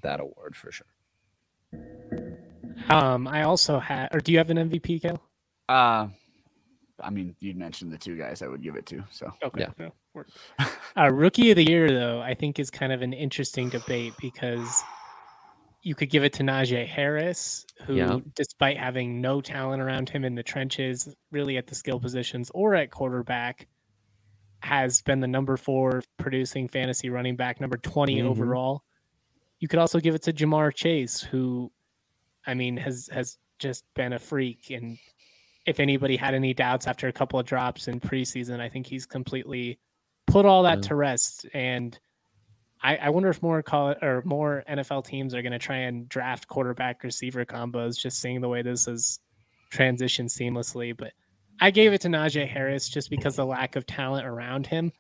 that 0.02 0.20
award 0.20 0.56
for 0.56 0.72
sure 0.72 0.88
Um, 2.90 3.28
I 3.28 3.44
also 3.44 3.80
had, 3.80 4.10
or 4.14 4.20
do 4.20 4.32
you 4.32 4.38
have 4.38 4.50
an 4.50 4.58
MVP, 4.70 5.02
Kel? 5.02 5.20
Uh, 5.68 6.08
I 7.00 7.10
mean, 7.10 7.36
you 7.40 7.54
mentioned 7.54 7.92
the 7.92 7.98
two 7.98 8.18
guys 8.18 8.42
I 8.42 8.48
would 8.48 8.62
give 8.64 8.76
it 8.76 8.86
to. 8.88 9.04
So 9.12 9.32
Okay. 9.44 9.62
Yeah. 9.62 9.70
no, 9.78 9.92
work. 10.14 10.30
uh, 10.98 11.10
rookie 11.12 11.52
of 11.52 11.56
the 11.58 11.70
year, 11.70 11.90
though, 11.92 12.22
I 12.22 12.34
think 12.34 12.60
is 12.60 12.70
kind 12.72 12.92
of 12.92 13.02
an 13.02 13.14
interesting 13.14 13.70
debate 13.70 14.14
because 14.20 14.84
you 15.84 15.94
could 15.96 16.10
give 16.10 16.24
it 16.24 16.34
to 16.34 16.44
Najee 16.44 16.86
Harris, 16.88 17.66
who, 17.86 17.96
Yeah. 17.96 18.20
despite 18.36 18.78
having 18.78 19.22
no 19.22 19.42
talent 19.42 19.82
around 19.82 20.10
him 20.10 20.26
in 20.26 20.36
the 20.36 20.44
trenches, 20.44 21.14
really 21.32 21.56
at 21.58 21.68
the 21.68 21.76
skill 21.76 22.00
positions 22.00 22.50
or 22.54 22.74
at 22.76 22.90
quarterback, 22.92 23.68
has 24.64 25.02
been 25.04 25.20
the 25.20 25.28
number 25.28 25.56
four 25.56 26.02
producing 26.18 26.68
fantasy 26.68 27.10
running 27.12 27.36
back, 27.36 27.62
number 27.62 27.78
20 27.78 28.18
Mhm. 28.18 28.26
overall. 28.26 28.84
You 29.60 29.68
could 29.68 29.80
also 29.80 30.00
give 30.00 30.16
it 30.16 30.24
to 30.24 30.34
Ja'Marr 30.34 30.74
Chase, 30.74 31.22
who, 31.22 31.72
I 32.46 32.54
mean, 32.56 32.78
has 32.78 33.08
has 33.14 33.38
just 33.60 33.86
been 33.94 34.14
a 34.14 34.20
freak. 34.20 34.70
And 34.72 34.98
if 35.68 35.80
anybody 35.80 36.16
had 36.16 36.34
any 36.34 36.54
doubts 36.54 36.88
after 36.88 37.08
a 37.08 37.12
couple 37.14 37.38
of 37.40 37.46
drops 37.46 37.88
in 37.88 38.00
preseason, 38.00 38.60
I 38.60 38.70
think 38.70 38.88
he's 38.88 39.06
completely 39.06 39.78
put 40.26 40.46
all 40.46 40.64
that 40.64 40.78
Yeah. 40.80 40.88
to 40.90 40.96
rest. 40.96 41.46
And 41.54 41.98
I, 42.82 42.96
I 42.98 43.10
wonder 43.10 43.30
if 43.30 43.42
more 43.44 43.62
call 43.62 43.96
or 44.02 44.22
more 44.26 44.64
NFL 44.70 45.06
teams 45.06 45.34
are 45.36 45.42
going 45.42 45.52
to 45.52 45.60
try 45.60 45.78
and 45.78 46.08
draft 46.10 46.48
quarterback 46.48 47.04
receiver 47.04 47.44
combos, 47.46 48.00
just 48.00 48.20
seeing 48.20 48.42
the 48.42 48.50
way 48.50 48.62
this 48.62 48.86
has 48.86 49.20
transitioned 49.72 50.30
seamlessly. 50.30 50.96
But 50.96 51.12
I 51.60 51.72
gave 51.72 51.92
it 51.94 52.02
to 52.02 52.08
Najee 52.08 52.48
Harris 52.48 52.88
just 52.88 53.10
because 53.10 53.36
the 53.36 53.46
lack 53.46 53.76
of 53.76 53.86
talent 53.86 54.26
around 54.26 54.68
him. 54.68 54.92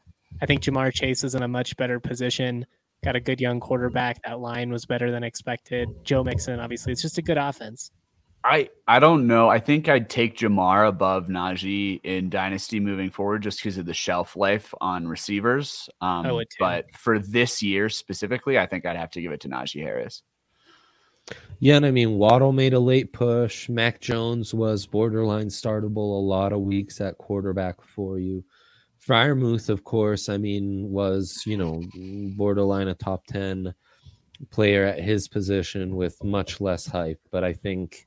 I 0.41 0.45
think 0.45 0.61
Ja'Marr 0.61 0.93
Chase 0.93 1.23
is 1.23 1.35
in 1.35 1.43
a 1.43 1.47
much 1.47 1.77
better 1.77 1.99
position. 1.99 2.65
Got 3.03 3.15
a 3.15 3.19
good 3.19 3.39
young 3.39 3.59
quarterback. 3.59 4.21
That 4.23 4.39
line 4.39 4.71
was 4.71 4.85
better 4.85 5.11
than 5.11 5.23
expected. 5.23 5.87
Joe 6.03 6.23
Mixon, 6.23 6.59
obviously, 6.59 6.91
it's 6.91 7.01
just 7.01 7.17
a 7.19 7.21
good 7.21 7.37
offense. 7.37 7.91
I 8.43 8.69
I 8.87 8.99
don't 8.99 9.27
know. 9.27 9.49
I 9.49 9.59
think 9.59 9.89
I'd 9.89 10.09
take 10.09 10.37
Ja'Marr 10.37 10.87
above 10.87 11.27
Najee 11.27 11.99
in 12.03 12.29
Dynasty 12.29 12.79
moving 12.79 13.09
forward 13.09 13.43
just 13.43 13.59
because 13.59 13.77
of 13.77 13.85
the 13.85 13.93
shelf 13.93 14.35
life 14.35 14.73
on 14.79 15.07
receivers. 15.07 15.89
Um, 16.01 16.25
I 16.25 16.31
would 16.31 16.49
too. 16.49 16.57
But 16.59 16.95
for 16.95 17.19
this 17.19 17.61
year 17.61 17.89
specifically, 17.89 18.57
I 18.57 18.65
think 18.65 18.85
I'd 18.85 18.95
have 18.95 19.11
to 19.11 19.21
give 19.21 19.31
it 19.31 19.41
to 19.41 19.49
Najee 19.49 19.81
Harris. 19.81 20.21
Yeah, 21.59 21.75
and 21.75 21.85
I 21.85 21.91
mean 21.91 22.17
Waddle 22.17 22.53
made 22.53 22.73
a 22.73 22.79
late 22.79 23.11
push. 23.11 23.67
Mac 23.67 23.99
Jones 23.99 24.53
was 24.53 24.85
borderline 24.85 25.47
startable 25.47 25.97
a 25.97 26.25
lot 26.25 26.53
of 26.53 26.61
weeks 26.61 27.01
at 27.01 27.17
quarterback 27.17 27.81
for 27.83 28.19
you. 28.19 28.45
Freiermuth, 29.05 29.69
of 29.69 29.83
course, 29.83 30.29
I 30.29 30.37
mean, 30.37 30.89
was 30.89 31.43
you 31.45 31.57
know 31.57 31.81
borderline 32.37 32.87
a 32.87 32.93
top 32.93 33.25
ten 33.27 33.73
player 34.51 34.85
at 34.85 34.99
his 34.99 35.27
position 35.27 35.95
with 35.95 36.23
much 36.23 36.61
less 36.61 36.85
hype. 36.85 37.19
But 37.31 37.43
I 37.43 37.53
think 37.53 38.06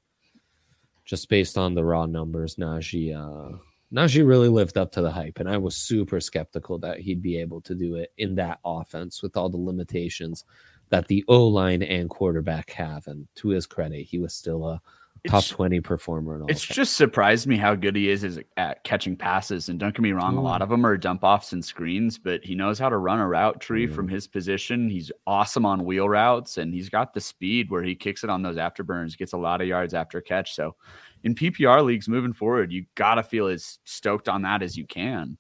just 1.11 1.29
based 1.29 1.59
on 1.59 1.75
the 1.75 1.85
raw 1.85 2.07
numbers, 2.07 2.55
Najee 2.55 3.17
uh 3.17 3.59
Najee 3.93 4.25
really 4.25 4.49
lived 4.49 4.79
up 4.79 4.93
to 4.93 5.03
the 5.03 5.11
hype, 5.11 5.41
and 5.41 5.49
I 5.49 5.57
was 5.57 5.77
super 5.77 6.21
skeptical 6.21 6.79
that 6.79 7.01
he'd 7.01 7.21
be 7.21 7.37
able 7.37 7.61
to 7.63 7.75
do 7.75 7.97
it 7.97 8.13
in 8.19 8.37
that 8.37 8.61
offense 8.65 9.21
with 9.21 9.37
all 9.37 9.49
the 9.49 9.57
limitations 9.57 10.45
that 10.91 11.09
the 11.09 11.25
O 11.27 11.49
line 11.49 11.83
and 11.83 12.09
quarterback 12.09 12.71
have. 12.71 13.09
And 13.09 13.27
to 13.37 13.49
his 13.49 13.67
credit, 13.67 14.05
he 14.05 14.21
was 14.21 14.33
still 14.33 14.65
a 14.69 14.81
top 15.27 15.39
It's- 15.41 15.49
20 15.49 15.81
performer. 15.81 16.45
It's 16.49 16.65
just 16.65 16.95
surprised 16.95 17.47
me 17.47 17.57
how 17.57 17.75
good 17.75 17.95
he 17.97 18.09
is 18.09 18.41
at 18.57 18.83
catching 18.85 19.17
passes. 19.17 19.69
And 19.69 19.79
don't 19.79 19.95
get 19.95 20.01
me 20.03 20.13
wrong, 20.13 20.37
a 20.37 20.43
lot 20.43 20.63
of 20.63 20.69
them 20.69 20.85
are 20.87 20.97
dump 20.97 21.23
offs 21.25 21.53
and 21.53 21.65
screens, 21.65 22.19
but 22.19 22.45
he 22.45 22.55
knows 22.55 22.79
how 22.79 22.89
to 22.89 22.97
run 22.97 23.21
a 23.21 23.27
route 23.29 23.61
tree 23.61 23.87
Mm. 23.87 23.95
from 23.95 24.09
his 24.09 24.27
position. 24.27 24.89
He's 24.91 25.11
awesome 25.27 25.67
on 25.67 25.85
wheel 25.85 26.09
routes 26.09 26.59
and 26.59 26.73
he's 26.73 26.89
got 26.89 27.13
the 27.15 27.21
speed 27.21 27.71
where 27.71 27.83
he 27.83 27.95
kicks 27.95 28.25
it 28.25 28.31
on 28.31 28.43
those 28.43 28.57
afterburns, 28.57 29.17
gets 29.19 29.33
a 29.33 29.39
lot 29.39 29.61
of 29.61 29.67
yards 29.69 29.95
after 29.95 30.19
a 30.19 30.23
catch. 30.23 30.55
So 30.55 30.75
in 31.23 31.35
PPR 31.35 31.83
leagues 31.85 32.09
moving 32.09 32.33
forward, 32.33 32.73
you 32.73 32.87
got 32.95 33.17
to 33.17 33.23
feel 33.23 33.47
as 33.47 33.79
stoked 33.85 34.29
on 34.29 34.43
that 34.43 34.63
as 34.63 34.77
you 34.77 34.87
can. 34.87 35.37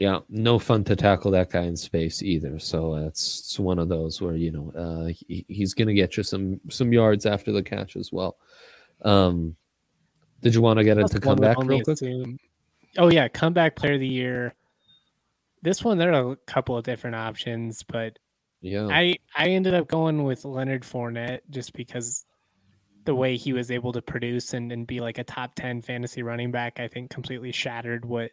yeah, 0.00 0.18
no 0.28 0.58
fun 0.58 0.82
to 0.82 0.96
tackle 0.96 1.30
that 1.30 1.50
guy 1.50 1.62
in 1.62 1.76
space 1.76 2.20
either. 2.20 2.58
So 2.58 2.96
it's, 2.96 3.38
it's 3.40 3.58
one 3.60 3.78
of 3.78 3.88
those 3.88 4.20
where 4.20 4.34
you 4.34 4.50
know 4.50 4.72
uh, 4.76 5.06
he, 5.28 5.44
he's 5.48 5.72
going 5.72 5.86
to 5.86 5.94
get 5.94 6.16
you 6.16 6.24
some 6.24 6.60
some 6.68 6.92
yards 6.92 7.26
after 7.26 7.52
the 7.52 7.62
catch 7.62 7.94
as 7.96 8.10
well. 8.12 8.36
Um, 9.04 9.56
did 10.42 10.54
you 10.54 10.62
want 10.62 10.78
to 10.78 10.84
get 10.84 10.98
into 10.98 11.14
That's 11.14 11.26
one 11.26 11.38
would 11.38 11.54
comeback 11.54 11.68
real 11.68 11.82
quick? 11.82 12.38
Oh 12.98 13.10
yeah, 13.10 13.28
comeback 13.28 13.76
player 13.76 13.94
of 13.94 14.00
the 14.00 14.06
year. 14.06 14.54
This 15.62 15.82
one, 15.82 15.98
there 15.98 16.12
are 16.12 16.32
a 16.32 16.36
couple 16.36 16.76
of 16.76 16.84
different 16.84 17.16
options, 17.16 17.82
but 17.82 18.18
Yeah, 18.60 18.88
I 18.90 19.16
I 19.36 19.48
ended 19.48 19.74
up 19.74 19.88
going 19.88 20.24
with 20.24 20.44
Leonard 20.44 20.82
Fournette 20.82 21.40
just 21.50 21.72
because 21.72 22.24
the 23.04 23.14
way 23.14 23.36
he 23.36 23.52
was 23.52 23.70
able 23.70 23.92
to 23.92 24.02
produce 24.02 24.54
and, 24.54 24.72
and 24.72 24.86
be 24.86 25.00
like 25.00 25.18
a 25.18 25.24
top 25.24 25.54
10 25.56 25.82
fantasy 25.82 26.22
running 26.22 26.50
back, 26.50 26.80
I 26.80 26.88
think 26.88 27.10
completely 27.10 27.52
shattered 27.52 28.04
what 28.04 28.30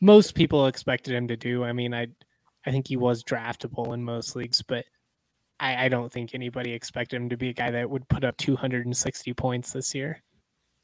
most 0.00 0.34
people 0.34 0.66
expected 0.66 1.14
him 1.14 1.28
to 1.28 1.36
do. 1.36 1.64
I 1.64 1.72
mean, 1.72 1.94
I 1.94 2.08
I 2.66 2.70
think 2.70 2.88
he 2.88 2.96
was 2.96 3.22
draftable 3.22 3.94
in 3.94 4.02
most 4.02 4.34
leagues, 4.34 4.62
but 4.62 4.84
I, 5.58 5.86
I 5.86 5.88
don't 5.88 6.12
think 6.12 6.34
anybody 6.34 6.72
expected 6.72 7.16
him 7.16 7.28
to 7.30 7.36
be 7.36 7.50
a 7.50 7.54
guy 7.54 7.70
that 7.70 7.88
would 7.88 8.08
put 8.08 8.24
up 8.24 8.36
260 8.36 9.32
points 9.34 9.72
this 9.72 9.94
year. 9.94 10.22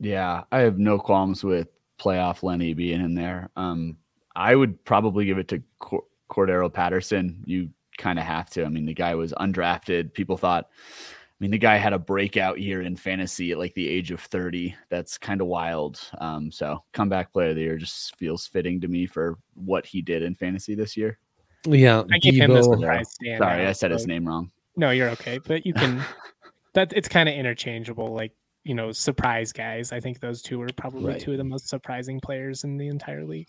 Yeah, 0.01 0.45
I 0.51 0.61
have 0.61 0.79
no 0.79 0.99
qualms 0.99 1.45
with 1.45 1.69
playoff 1.99 2.43
Lenny 2.43 2.75
being 2.75 3.01
in 3.01 3.15
there. 3.15 3.51
Um, 3.57 3.97
I 4.35 4.55
would 4.55 4.85
probably 4.85 5.27
give 5.27 5.39
it 5.39 5.49
to 5.49 5.63
Cor- 5.79 6.05
Cordero 6.31 6.73
Patterson. 6.73 7.43
You 7.47 7.71
kind 7.99 8.19
of 8.19 8.25
have 8.25 8.51
to. 8.51 8.65
I 8.65 8.69
mean, 8.69 8.87
the 8.87 8.95
guy 8.95 9.15
was 9.15 9.33
undrafted. 9.35 10.15
People 10.15 10.37
thought, 10.37 10.69
I 10.71 11.35
mean, 11.39 11.51
the 11.51 11.59
guy 11.59 11.77
had 11.77 11.93
a 11.93 11.99
breakout 11.99 12.61
year 12.61 12.83
in 12.83 12.97
fantasy 12.97 13.53
at 13.53 13.59
like 13.59 13.75
the 13.75 13.89
age 13.89 14.11
of 14.11 14.21
30. 14.21 14.75
That's 14.89 15.19
kind 15.19 15.41
of 15.41 15.47
wild. 15.47 16.01
Um, 16.19 16.51
so 16.51 16.83
comeback 16.93 17.33
player 17.33 17.51
of 17.51 17.57
the 17.57 17.63
year 17.63 17.77
just 17.77 18.17
feels 18.17 18.47
fitting 18.47 18.81
to 18.81 18.89
me 18.89 19.07
for 19.07 19.39
what 19.55 19.85
he 19.85 20.03
did 20.03 20.23
in 20.23 20.35
fantasy 20.35 20.75
this 20.75 20.97
year. 20.97 21.19
yeah. 21.67 22.03
I 22.13 22.19
give 22.19 22.35
him 22.35 22.53
the 22.53 22.63
surprise. 22.63 23.15
Sorry, 23.39 23.67
I 23.67 23.73
said 23.73 23.91
his 23.91 24.07
name 24.07 24.27
wrong. 24.27 24.51
No, 24.77 24.91
you're 24.91 25.11
okay, 25.11 25.39
but 25.39 25.67
you 25.67 25.75
can. 25.75 26.05
that 26.75 26.93
it's 26.95 27.09
kind 27.09 27.29
of 27.29 27.35
interchangeable. 27.35 28.13
Like 28.15 28.33
you 28.65 28.75
know, 28.75 28.93
surprise 28.93 29.53
guys. 29.53 29.93
I 29.93 30.01
think 30.01 30.21
those 30.21 30.41
two 30.41 30.59
were 30.59 30.69
probably 30.77 31.13
Right. 31.13 31.21
two 31.21 31.33
of 31.33 31.39
the 31.39 31.45
most 31.45 31.69
surprising 31.69 32.21
players 32.21 32.65
in 32.65 32.77
the 32.77 32.89
entire 32.89 33.25
league. 33.25 33.49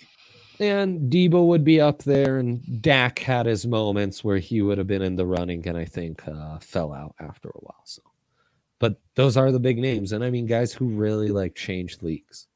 And 0.60 1.12
Deebo 1.12 1.48
would 1.48 1.64
be 1.64 1.82
up 1.82 2.04
there, 2.04 2.38
and 2.38 2.82
Dak 2.82 3.20
had 3.20 3.46
his 3.46 3.66
moments 3.66 4.24
where 4.24 4.38
he 4.38 4.62
would 4.62 4.78
have 4.78 4.88
been 4.88 5.02
in 5.02 5.16
the 5.16 5.26
running, 5.26 5.68
and 5.68 5.78
I 5.78 5.86
think 5.86 6.28
uh, 6.28 6.60
fell 6.60 6.94
out 6.94 7.16
after 7.20 7.50
a 7.50 7.60
while. 7.60 7.82
So, 7.86 8.02
but 8.80 9.00
those 9.16 9.36
are 9.36 9.52
the 9.52 9.60
big 9.60 9.78
names, 9.80 10.12
and 10.12 10.24
I 10.24 10.30
mean, 10.30 10.46
guys 10.46 10.74
who 10.74 10.86
really 10.86 11.30
like 11.30 11.56
changed 11.56 12.04
leagues. 12.04 12.48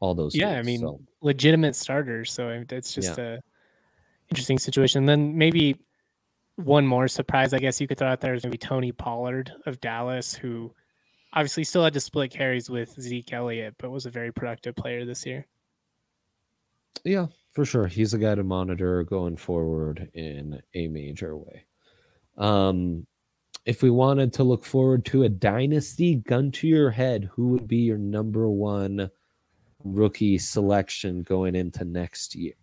All 0.00 0.14
those, 0.14 0.36
Yeah, 0.36 0.50
I 0.50 0.62
mean, 0.62 0.80
so, 0.80 1.00
legitimate 1.20 1.74
starters. 1.74 2.30
So 2.32 2.64
it's 2.70 2.94
just 2.94 3.18
a 3.18 3.40
interesting 4.30 4.58
situation. 4.58 5.06
Then 5.06 5.36
maybe 5.36 5.76
one 6.58 6.86
more 6.86 7.06
surprise, 7.06 7.54
I 7.54 7.58
guess 7.58 7.80
you 7.80 7.86
could 7.86 7.98
throw 7.98 8.08
out 8.08 8.20
there 8.20 8.34
is 8.34 8.44
maybe 8.44 8.58
Tony 8.58 8.90
Pollard 8.90 9.52
of 9.66 9.80
Dallas, 9.80 10.34
who 10.34 10.74
obviously 11.32 11.62
still 11.62 11.84
had 11.84 11.92
to 11.92 12.00
split 12.00 12.32
carries 12.32 12.68
with 12.68 13.00
Zeke 13.00 13.32
Elliott, 13.32 13.76
but 13.78 13.90
was 13.90 14.06
a 14.06 14.10
very 14.10 14.32
productive 14.32 14.74
player 14.74 15.04
this 15.04 15.24
year. 15.24 15.46
yeah, 17.04 17.26
for 17.52 17.64
sure, 17.64 17.86
he's 17.86 18.12
a 18.12 18.18
guy 18.18 18.34
to 18.34 18.42
monitor 18.42 19.04
going 19.04 19.36
forward 19.36 20.10
in 20.14 20.60
a 20.74 20.88
major 20.88 21.36
way. 21.36 21.64
Um, 22.36 23.06
if 23.64 23.82
we 23.82 23.90
wanted 23.90 24.32
to 24.34 24.44
look 24.44 24.64
forward 24.64 25.04
to 25.06 25.22
a 25.22 25.28
dynasty, 25.28 26.16
gun 26.16 26.50
to 26.52 26.66
your 26.66 26.90
head, 26.90 27.30
who 27.32 27.48
would 27.48 27.68
be 27.68 27.78
your 27.78 27.98
number 27.98 28.48
one 28.48 29.10
rookie 29.84 30.38
selection 30.38 31.22
going 31.22 31.54
into 31.54 31.84
next 31.84 32.34
year? 32.34 32.54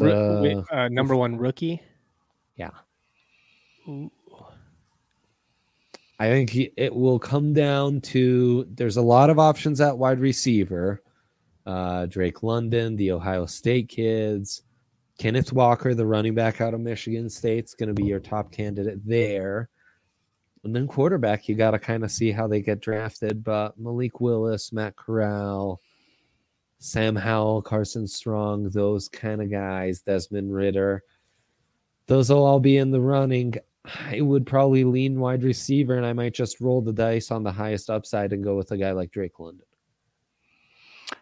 Uh, 0.00 0.62
uh, 0.70 0.88
number 0.88 1.16
one 1.16 1.36
rookie. 1.36 1.80
Yeah. 2.56 2.70
Ooh. 3.88 4.10
I 6.18 6.28
think 6.28 6.50
he, 6.50 6.72
it 6.76 6.94
will 6.94 7.18
come 7.18 7.52
down 7.52 8.00
to 8.02 8.66
there's 8.70 8.96
a 8.96 9.02
lot 9.02 9.30
of 9.30 9.38
options 9.38 9.80
at 9.80 9.98
wide 9.98 10.20
receiver. 10.20 11.02
Uh, 11.66 12.06
Drake 12.06 12.42
London, 12.42 12.94
the 12.94 13.10
Ohio 13.10 13.46
State 13.46 13.88
kids, 13.88 14.62
Kenneth 15.18 15.52
Walker, 15.52 15.94
the 15.94 16.06
running 16.06 16.34
back 16.34 16.60
out 16.60 16.74
of 16.74 16.80
Michigan 16.80 17.28
State's 17.30 17.74
going 17.74 17.88
to 17.88 17.94
be 17.94 18.04
your 18.04 18.20
top 18.20 18.52
candidate 18.52 19.00
there. 19.06 19.68
And 20.62 20.74
then 20.74 20.86
quarterback, 20.86 21.48
you 21.48 21.54
got 21.54 21.72
to 21.72 21.78
kind 21.78 22.04
of 22.04 22.10
see 22.10 22.32
how 22.32 22.46
they 22.46 22.60
get 22.60 22.80
drafted. 22.80 23.42
But 23.44 23.78
Malik 23.78 24.20
Willis, 24.20 24.72
Matt 24.72 24.96
Corral, 24.96 25.80
Sam 26.78 27.16
Howell, 27.16 27.62
Carson 27.62 28.06
Strong, 28.06 28.70
those 28.70 29.08
kind 29.08 29.42
of 29.42 29.50
guys, 29.50 30.00
Desmond 30.02 30.54
Ridder, 30.54 31.02
those 32.06 32.30
will 32.30 32.44
all 32.44 32.60
be 32.60 32.76
in 32.76 32.90
the 32.90 33.00
running. 33.00 33.54
I 34.10 34.20
would 34.22 34.46
probably 34.46 34.84
lean 34.84 35.20
wide 35.20 35.42
receiver, 35.42 35.96
and 35.96 36.06
I 36.06 36.12
might 36.14 36.32
just 36.34 36.60
roll 36.60 36.80
the 36.80 36.92
dice 36.92 37.30
on 37.30 37.42
the 37.42 37.52
highest 37.52 37.90
upside 37.90 38.32
and 38.32 38.42
go 38.42 38.56
with 38.56 38.70
a 38.70 38.76
guy 38.78 38.92
like 38.92 39.10
Drake 39.10 39.38
London. 39.38 39.66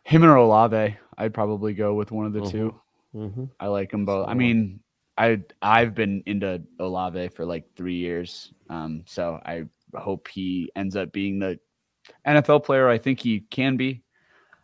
Him 0.05 0.25
or 0.25 0.37
Olave, 0.37 0.97
I'd 1.19 1.35
probably 1.35 1.75
go 1.75 1.95
with 1.95 2.13
one 2.13 2.27
of 2.27 2.33
the 2.33 2.41
Mhm. 2.41 2.51
2 2.51 2.81
Mm-hmm. 3.15 3.45
I 3.61 3.67
like 3.67 3.91
them 3.91 4.07
both. 4.07 4.27
I 4.27 4.33
mean, 4.33 4.81
I 5.19 5.43
I've 5.61 5.95
been 5.95 6.23
into 6.25 6.63
Olave 6.79 7.29
for 7.29 7.45
like 7.45 7.65
three 7.77 7.97
years, 7.97 8.55
um, 8.71 9.03
so 9.07 9.39
I 9.45 9.65
hope 9.95 10.29
he 10.29 10.71
ends 10.77 10.97
up 10.97 11.13
being 11.13 11.39
the 11.39 11.61
NFL 12.27 12.65
player 12.65 12.89
I 12.89 12.97
think 12.97 13.21
he 13.21 13.41
can 13.41 13.77
be. 13.77 14.03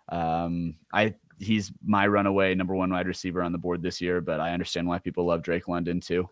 Um, 0.09 0.77
I 0.95 1.15
he's 1.39 1.73
my 1.85 2.07
runaway 2.07 2.55
number 2.55 2.75
one 2.75 2.91
wide 2.91 3.07
receiver 3.07 3.43
on 3.43 3.53
the 3.53 3.59
board 3.59 3.83
this 3.83 4.01
year, 4.01 4.21
but 4.21 4.41
I 4.41 4.53
understand 4.53 4.87
why 4.87 4.99
people 4.99 5.25
love 5.25 5.43
Drake 5.43 5.69
London 5.69 6.01
too. 6.01 6.29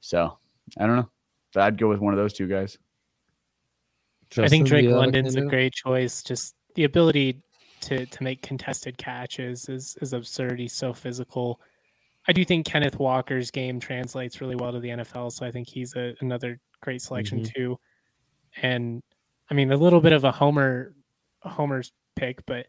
So 0.00 0.36
I 0.78 0.86
don't 0.86 0.96
know, 0.96 1.10
but 1.52 1.62
I'd 1.62 1.78
go 1.78 1.88
with 1.88 2.00
one 2.00 2.14
of 2.14 2.18
those 2.18 2.32
two 2.32 2.46
guys. 2.46 2.78
I 4.38 4.48
think 4.48 4.66
Drake 4.66 4.86
the 4.86 4.94
London's 4.94 5.34
a 5.36 5.42
great 5.42 5.72
choice. 5.72 6.22
Just 6.22 6.54
the 6.74 6.84
ability 6.84 7.42
to 7.82 8.06
to 8.06 8.22
make 8.22 8.42
contested 8.42 8.96
catches 8.98 9.68
is 9.68 9.96
is 10.00 10.12
absurd. 10.12 10.60
He's 10.60 10.72
so 10.74 10.92
physical. 10.92 11.60
I 12.28 12.32
do 12.32 12.44
think 12.44 12.66
Kenneth 12.66 12.98
Walker's 12.98 13.50
game 13.50 13.80
translates 13.80 14.40
really 14.40 14.54
well 14.54 14.72
to 14.72 14.80
the 14.80 14.90
NFL, 14.90 15.32
so 15.32 15.46
I 15.46 15.50
think 15.50 15.68
he's 15.68 15.96
a, 15.96 16.14
another 16.20 16.60
great 16.82 17.02
selection 17.02 17.40
Mhm. 17.40 17.54
too. 17.54 17.80
And 18.62 19.02
I 19.50 19.54
mean, 19.54 19.72
a 19.72 19.76
little 19.76 20.00
bit 20.00 20.12
of 20.12 20.24
a 20.24 20.30
homer, 20.30 20.94
a 21.42 21.48
homer's 21.48 21.92
pick, 22.14 22.44
but 22.46 22.66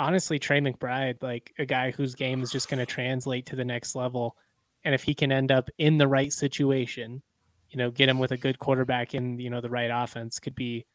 honestly, 0.00 0.38
Trey 0.38 0.60
McBride, 0.60 1.22
like 1.22 1.52
a 1.58 1.66
guy 1.66 1.90
whose 1.90 2.14
game 2.14 2.42
is 2.42 2.50
just 2.50 2.68
going 2.68 2.78
to 2.78 2.86
translate 2.86 3.46
to 3.46 3.56
the 3.56 3.64
next 3.64 3.94
level, 3.94 4.36
and 4.82 4.94
if 4.94 5.02
he 5.02 5.14
can 5.14 5.30
end 5.30 5.52
up 5.52 5.68
in 5.78 5.98
the 5.98 6.08
right 6.08 6.32
situation, 6.32 7.22
you 7.68 7.76
know, 7.76 7.90
get 7.90 8.08
him 8.08 8.18
with 8.18 8.32
a 8.32 8.36
good 8.36 8.58
quarterback 8.58 9.14
in 9.14 9.38
you 9.38 9.50
know 9.50 9.60
the 9.60 9.70
right 9.70 9.90
offense, 9.92 10.40
could 10.40 10.54
be 10.54 10.86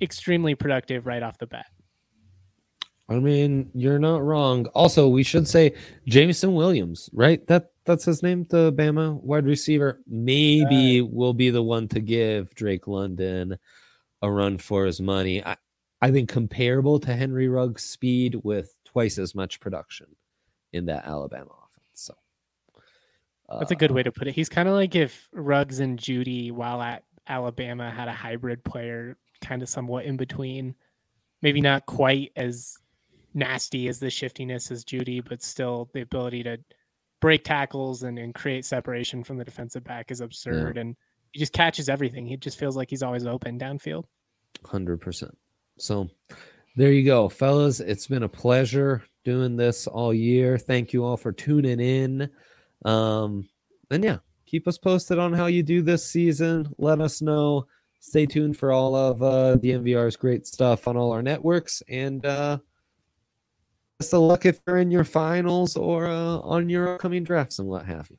extremely 0.00 0.54
productive 0.54 1.06
right 1.06 1.22
off 1.22 1.36
the 1.38 1.46
bat. 1.46 1.66
I 3.08 3.18
mean, 3.18 3.70
you're 3.74 3.98
not 3.98 4.22
wrong. 4.22 4.66
Also, 4.66 5.08
we 5.08 5.24
should 5.24 5.46
say 5.48 5.74
Jameson 6.06 6.54
Williams, 6.54 7.10
right? 7.12 7.44
That 7.48 7.72
that's 7.84 8.04
his 8.04 8.22
name, 8.22 8.46
the 8.48 8.72
Bama 8.72 9.20
wide 9.20 9.44
receiver. 9.44 10.00
Maybe 10.06 11.02
will 11.02 11.34
be 11.34 11.50
the 11.50 11.62
one 11.62 11.88
to 11.88 12.00
give 12.00 12.54
Drake 12.54 12.86
London 12.86 13.58
a 14.22 14.30
run 14.30 14.56
for 14.56 14.86
his 14.86 15.00
money. 15.00 15.44
I, 15.44 15.56
I 16.02 16.10
think 16.10 16.28
comparable 16.28 16.98
to 16.98 17.14
Henry 17.14 17.48
Ruggs' 17.48 17.84
speed 17.84 18.40
with 18.42 18.74
twice 18.84 19.18
as 19.18 19.36
much 19.36 19.60
production 19.60 20.08
in 20.72 20.86
that 20.86 21.06
Alabama 21.06 21.52
offense. 21.64 21.86
So 21.94 22.14
That's 23.58 23.70
a 23.70 23.76
good 23.76 23.92
uh, 23.92 23.94
way 23.94 24.02
to 24.02 24.10
put 24.10 24.26
it. 24.26 24.34
He's 24.34 24.48
kind 24.48 24.68
of 24.68 24.74
like 24.74 24.96
if 24.96 25.28
Ruggs 25.32 25.78
and 25.78 25.96
Jeudy, 25.96 26.50
while 26.50 26.82
at 26.82 27.04
Alabama, 27.28 27.88
had 27.88 28.08
a 28.08 28.12
hybrid 28.12 28.64
player, 28.64 29.16
kind 29.40 29.62
of 29.62 29.68
somewhat 29.68 30.04
in 30.04 30.16
between. 30.16 30.74
Maybe 31.40 31.60
not 31.60 31.86
quite 31.86 32.32
as 32.34 32.76
nasty 33.32 33.86
as 33.86 34.00
the 34.00 34.10
shiftiness 34.10 34.72
as 34.72 34.84
Jeudy, 34.84 35.20
but 35.20 35.40
still 35.40 35.88
the 35.94 36.00
ability 36.00 36.42
to 36.42 36.58
break 37.20 37.44
tackles 37.44 38.02
and, 38.02 38.18
and 38.18 38.34
create 38.34 38.64
separation 38.64 39.22
from 39.22 39.38
the 39.38 39.44
defensive 39.44 39.84
back 39.84 40.10
is 40.10 40.20
absurd. 40.20 40.78
And 40.78 40.96
he 41.30 41.38
just 41.38 41.52
catches 41.52 41.88
everything. 41.88 42.26
He 42.26 42.36
just 42.36 42.58
feels 42.58 42.76
like 42.76 42.90
he's 42.90 43.04
always 43.04 43.24
open 43.24 43.58
downfield. 43.58 44.04
Hundred 44.64 45.00
percent. 45.00 45.36
So 45.82 46.08
there 46.76 46.92
you 46.92 47.04
go, 47.04 47.28
fellas. 47.28 47.80
It's 47.80 48.06
been 48.06 48.22
a 48.22 48.28
pleasure 48.28 49.02
doing 49.24 49.56
this 49.56 49.88
all 49.88 50.14
year. 50.14 50.56
Thank 50.56 50.92
you 50.92 51.04
all 51.04 51.16
for 51.16 51.32
tuning 51.32 51.80
in. 51.80 52.30
Um, 52.84 53.48
and 53.90 54.04
yeah, 54.04 54.18
keep 54.46 54.68
us 54.68 54.78
posted 54.78 55.18
on 55.18 55.32
how 55.32 55.46
you 55.46 55.64
do 55.64 55.82
this 55.82 56.06
season. 56.06 56.72
Let 56.78 57.00
us 57.00 57.20
know. 57.20 57.66
Stay 57.98 58.26
tuned 58.26 58.56
for 58.56 58.70
all 58.70 58.94
of 58.94 59.22
uh, 59.24 59.56
the 59.56 59.72
MVR's 59.72 60.14
great 60.14 60.46
stuff 60.46 60.86
on 60.86 60.96
all 60.96 61.10
our 61.10 61.22
networks. 61.22 61.82
And 61.88 62.24
uh, 62.24 62.58
best 63.98 64.14
of 64.14 64.20
luck 64.20 64.46
if 64.46 64.60
you're 64.68 64.78
in 64.78 64.92
your 64.92 65.04
finals 65.04 65.76
or 65.76 66.06
uh, 66.06 66.38
on 66.38 66.68
your 66.68 66.94
upcoming 66.94 67.24
drafts 67.24 67.58
and 67.58 67.66
what 67.66 67.86
have 67.86 68.08
you. 68.08 68.18